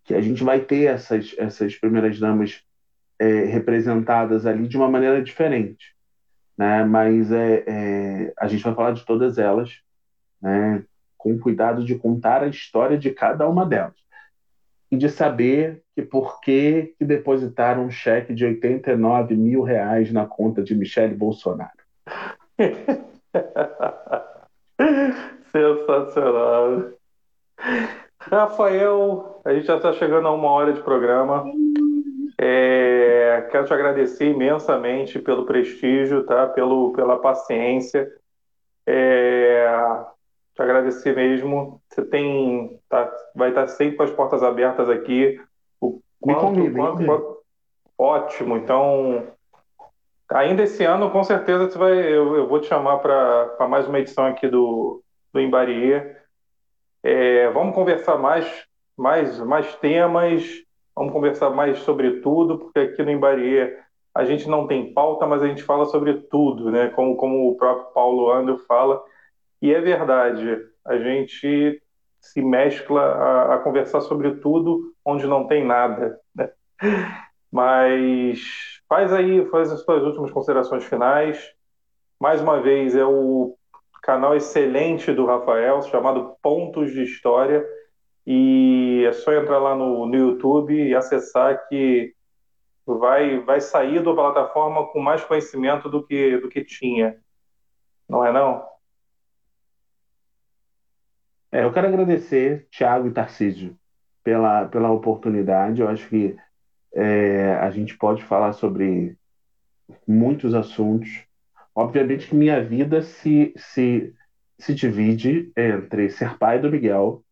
[0.05, 2.63] que, a gente vai ter essas, essas primeiras damas
[3.19, 5.95] é, representadas ali de uma maneira diferente.
[6.57, 6.85] Né?
[6.85, 9.81] Mas é, é, a gente vai falar de todas elas,
[10.41, 10.85] né?
[11.17, 13.95] com cuidado de contar a história de cada uma delas.
[14.93, 20.27] E de saber que por que, que depositaram um cheque de 89 mil reais na
[20.27, 21.73] conta de Michele Bolsonaro.
[25.51, 26.91] Sensacional.
[28.21, 31.45] Rafael, a gente já está chegando a uma hora de programa.
[32.39, 36.47] É, quero te agradecer imensamente pelo prestígio, tá?
[36.49, 38.11] Pelo, pela paciência.
[38.87, 39.67] É,
[40.55, 41.81] te agradecer mesmo.
[41.89, 45.41] Você tem, tá, vai estar sempre com as portas abertas aqui.
[45.81, 47.39] O quanto, me quanto, quanto,
[47.99, 48.57] ótimo.
[48.57, 49.27] Então,
[50.31, 53.99] ainda esse ano, com certeza, você vai, eu, eu vou te chamar para mais uma
[53.99, 56.03] edição aqui do, do Embarie.
[57.03, 60.63] É, vamos conversar mais, mais, mais temas
[60.95, 63.77] Vamos conversar mais sobre tudo, porque aqui no Embarie
[64.15, 66.91] a gente não tem pauta, mas a gente fala sobre tudo, né?
[66.91, 69.03] Como, como o próprio Paulo Andro fala.
[69.63, 71.81] E é verdade, a gente
[72.21, 76.19] se mescla a, a conversar sobre tudo onde não tem nada.
[76.35, 76.51] Né?
[77.51, 78.41] Mas
[78.89, 81.53] faz aí, faz as suas últimas considerações finais.
[82.21, 83.57] Mais uma vez, é o
[84.03, 87.65] canal excelente do Rafael, chamado Pontos de História
[88.27, 92.13] e é só entrar lá no, no YouTube e acessar que
[92.85, 97.17] vai, vai sair da plataforma com mais conhecimento do que, do que tinha.
[98.09, 98.72] Não é não?
[101.53, 103.77] É, eu quero agradecer Thiago e Tarcísio
[104.25, 105.83] pela, pela oportunidade.
[105.83, 106.35] Eu acho que
[106.95, 109.17] é, a gente pode falar sobre
[110.09, 111.11] muitos assuntos.
[111.75, 114.15] Obviamente que minha vida se, se,
[114.59, 117.23] se divide entre ser pai do Miguel,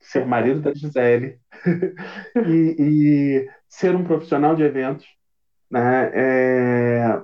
[0.00, 1.38] ser marido da Gisele
[2.46, 5.06] e, e, ser um profissional de eventos
[5.70, 7.22] né, é,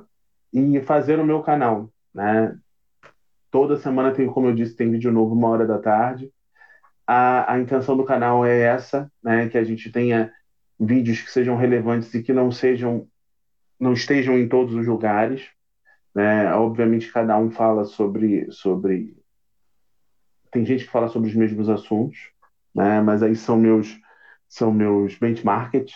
[0.52, 1.92] e fazer o meu canal.
[2.14, 2.56] Né?
[3.50, 6.30] Toda semana tem, como eu disse, tem vídeo novo, uma hora da tarde.
[7.06, 10.32] A, a intenção do canal é essa, né, que a gente tenha
[10.78, 13.08] vídeos que sejam relevantes e que não sejam
[13.78, 15.48] não estejam em todos os lugares.
[16.14, 16.52] Né?
[16.54, 19.16] Obviamente, cada um fala sobre, sobre.
[20.50, 22.18] Tem gente que fala sobre os mesmos assuntos,
[22.74, 23.00] né?
[23.00, 24.00] Mas aí são meus
[24.48, 25.92] são meus benchmarks,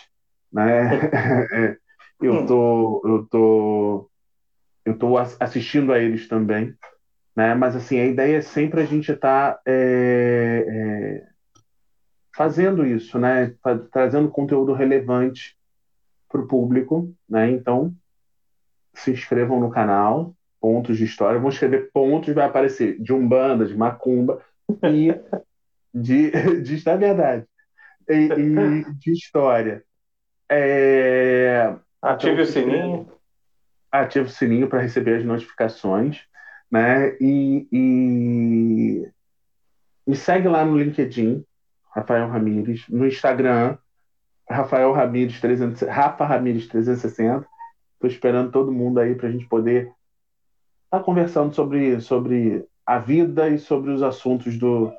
[0.51, 0.89] né?
[2.21, 4.09] Eu tô eu tô
[4.85, 6.73] eu tô assistindo a eles também,
[7.35, 7.53] né?
[7.55, 11.27] Mas assim a ideia é sempre a gente estar tá, é, é,
[12.35, 13.53] fazendo isso, né?
[13.91, 15.57] Trazendo conteúdo relevante
[16.29, 17.49] para o público, né?
[17.49, 17.93] Então
[18.93, 21.39] se inscrevam no canal, pontos de história.
[21.39, 24.41] Vou escrever pontos, vai aparecer de umbanda, de macumba
[24.83, 25.13] e
[25.93, 26.31] de,
[26.61, 27.45] de estar verdade
[28.09, 29.83] e, e, de história.
[30.49, 33.11] É, ative então, o sininho.
[33.91, 36.21] Ative o sininho para receber as notificações,
[36.73, 37.15] né?
[37.21, 39.07] E, e
[40.07, 41.45] me segue lá no LinkedIn,
[41.91, 43.77] Rafael Ramires, no Instagram,
[44.49, 47.47] Rafael Ramires 300, Rafa Ramires 360.
[47.93, 49.83] Estou esperando todo mundo aí para a gente poder
[50.85, 54.91] estar tá conversando sobre, sobre a vida e sobre os assuntos do,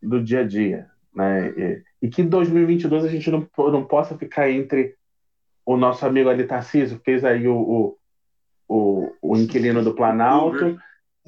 [0.00, 0.88] do dia a dia.
[1.12, 1.48] Né?
[1.48, 4.94] E, e que em 2022 a gente não, não possa ficar entre
[5.66, 7.98] o nosso amigo ali, Tarcísio, fez aí o, o,
[8.68, 10.78] o, o inquilino do Planalto,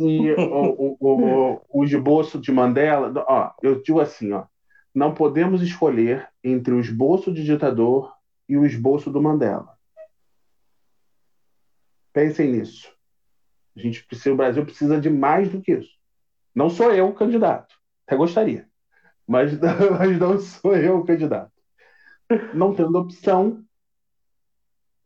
[0.08, 3.12] e o, o, o, o esboço de Mandela.
[3.28, 4.44] Ó, eu digo assim, ó,
[4.94, 8.12] não podemos escolher entre o esboço de ditador
[8.48, 9.78] e o esboço do Mandela.
[12.12, 12.92] Pensem nisso.
[13.76, 15.96] A gente precisa, o Brasil precisa de mais do que isso.
[16.54, 17.76] Não sou eu o candidato.
[18.06, 18.68] Até gostaria.
[19.26, 19.52] Mas,
[19.98, 21.52] mas não sou eu o candidato.
[22.52, 23.64] Não tendo opção,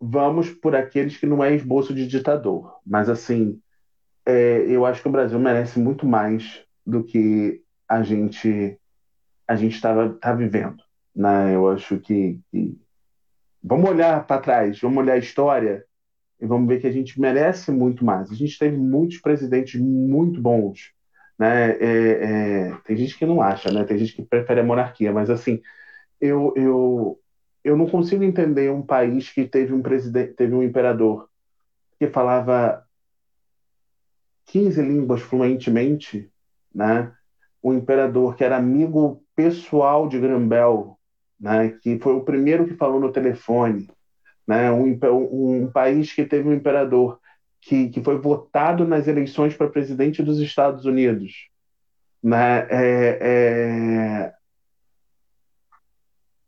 [0.00, 2.78] vamos por aqueles que não é esboço de ditador.
[2.86, 3.60] Mas, assim,
[4.26, 8.78] é, eu acho que o Brasil merece muito mais do que a gente
[9.46, 10.82] a gente estava tá vivendo.
[11.14, 11.54] Né?
[11.54, 12.78] Eu acho que, que...
[13.62, 15.84] Vamos olhar para trás, vamos olhar a história
[16.40, 18.30] e vamos ver que a gente merece muito mais.
[18.30, 20.92] A gente teve muitos presidentes muito bons.
[21.38, 21.72] Né?
[21.72, 22.76] É, é...
[22.84, 23.84] Tem gente que não acha, né?
[23.84, 25.60] tem gente que prefere a monarquia, mas assim,
[26.20, 27.20] eu, eu,
[27.62, 31.28] eu não consigo entender um país que teve um presidente, teve um imperador
[31.98, 32.84] que falava
[34.46, 36.30] 15 línguas fluentemente,
[36.74, 37.12] né?
[37.62, 40.98] Um imperador que era amigo pessoal de Grambel,
[41.40, 41.70] né?
[41.82, 43.90] Que foi o primeiro que falou no telefone,
[44.46, 44.70] né?
[44.70, 47.18] Um, um país que teve um imperador
[47.60, 51.48] que, que foi votado nas eleições para presidente dos Estados Unidos,
[52.22, 52.66] né?
[52.70, 54.34] É, é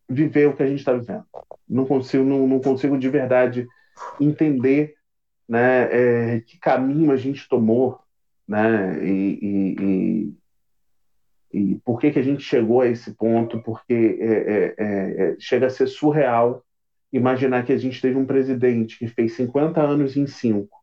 [0.09, 1.25] viver o que a gente está vivendo.
[1.69, 3.67] Não consigo, não, não, consigo de verdade
[4.21, 4.95] entender
[5.49, 8.01] né, é, que caminho a gente tomou
[8.47, 14.19] né, e, e, e, e, por que, que a gente chegou a esse ponto, porque
[14.21, 16.65] é, é, é, é chega a ser surreal
[17.13, 20.77] imaginar que a gente teve um presidente que fez 50 anos em cinco,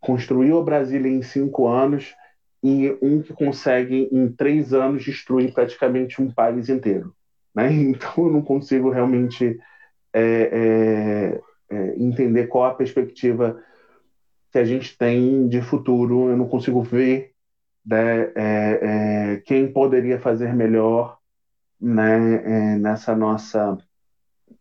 [0.00, 2.14] construiu a Brasília em cinco anos
[2.62, 7.14] e um que consegue em três anos destruir praticamente um país inteiro.
[7.54, 7.70] Né?
[7.72, 9.58] Então eu não consigo realmente
[10.12, 11.40] é,
[11.96, 13.60] entender qual a perspectiva
[14.54, 16.30] que a gente tem de futuro.
[16.30, 17.32] Eu não consigo ver
[17.84, 21.18] né, é, é, quem poderia fazer melhor
[21.80, 23.76] né, é, nessa nossa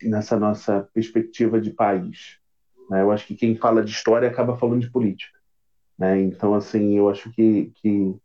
[0.02, 2.40] nessa nossa perspectiva de país.
[2.90, 3.04] Né?
[3.04, 5.38] Eu acho que quem fala de história acaba falando de política.
[5.96, 6.22] Né?
[6.22, 8.16] Então, assim, eu acho que, que,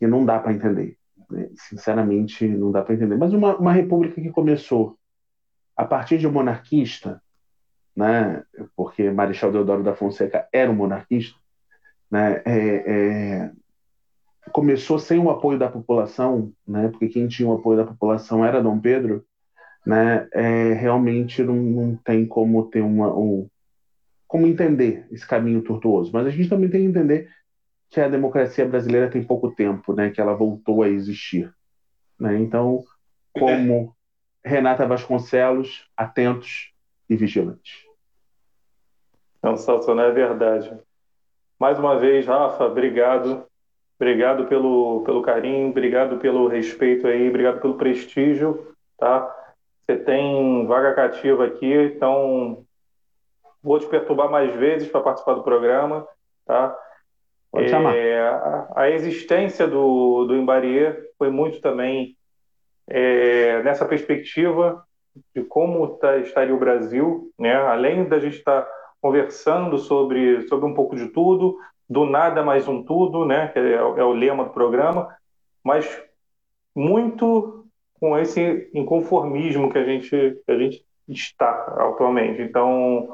[0.00, 0.98] que não dá para entender.
[1.30, 1.50] Né?
[1.54, 3.16] Sinceramente, não dá para entender.
[3.16, 4.98] Mas uma, uma república que começou
[5.76, 7.22] a partir de um monarquista,
[7.98, 8.44] né,
[8.76, 11.36] porque Marechal Deodoro da Fonseca era um monarquista,
[12.08, 12.52] né, é,
[12.86, 13.50] é,
[14.52, 18.62] começou sem o apoio da população, né, porque quem tinha o apoio da população era
[18.62, 19.26] Dom Pedro,
[19.84, 23.50] né, é, realmente não, não tem como ter uma, um,
[24.28, 26.12] como entender esse caminho tortuoso.
[26.12, 27.28] Mas a gente também tem que entender
[27.90, 31.52] que a democracia brasileira tem pouco tempo, né, que ela voltou a existir.
[32.16, 32.38] Né?
[32.38, 32.84] Então,
[33.32, 33.92] como
[34.44, 36.72] Renata Vasconcelos, atentos
[37.10, 37.87] e vigilantes.
[39.44, 40.78] Sensacional, é verdade.
[41.58, 43.44] Mais uma vez, Rafa, obrigado.
[44.00, 49.34] Obrigado pelo, pelo carinho, obrigado pelo respeito aí, obrigado pelo prestígio, tá?
[49.80, 52.64] Você tem vaga cativa aqui, então
[53.60, 56.06] vou te perturbar mais vezes para participar do programa,
[56.46, 56.78] tá?
[57.50, 57.96] Pode chamar.
[57.96, 62.16] É, a, a, existência do, do Embarier foi muito também
[62.88, 64.84] é, nessa perspectiva
[65.34, 67.56] de como tá, estaria o Brasil, né?
[67.56, 72.66] além da gente estar tá conversando sobre, sobre um pouco de tudo, do nada mais
[72.68, 73.52] um tudo, né?
[73.54, 75.16] é, é o lema do programa,
[75.62, 76.02] mas
[76.74, 77.66] muito
[78.00, 82.42] com esse inconformismo que a gente, que a gente está atualmente.
[82.42, 83.08] Então,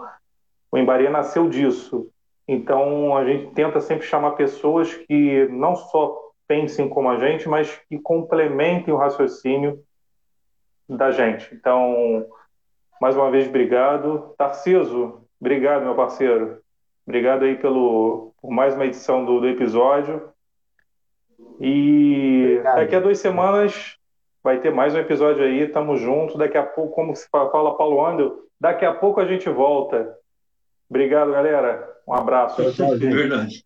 [0.71, 2.11] o Embaria nasceu disso,
[2.47, 7.81] então, a gente tenta sempre chamar pessoas que não só pensem como a gente, mas
[7.89, 9.83] que complementem o raciocínio
[10.87, 11.55] da gente.
[11.55, 12.27] Então,
[13.01, 14.35] mais uma vez, obrigado.
[14.37, 16.59] Tarciso, obrigado, meu parceiro.
[17.07, 20.31] Obrigado aí pelo, por mais uma edição do, do episódio.
[21.61, 22.77] E obrigado.
[22.77, 23.99] daqui a duas semanas
[24.43, 25.69] vai ter mais um episódio aí.
[25.69, 26.39] Tamo junto.
[26.39, 30.17] Daqui a pouco, como se fala Paulo Andel, daqui a pouco a gente volta.
[30.89, 31.95] Obrigado, galera.
[32.09, 32.63] Um abraço.
[32.73, 33.63] Tchau, tchau, Verdade.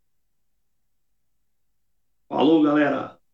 [2.29, 3.18] Falou, galera.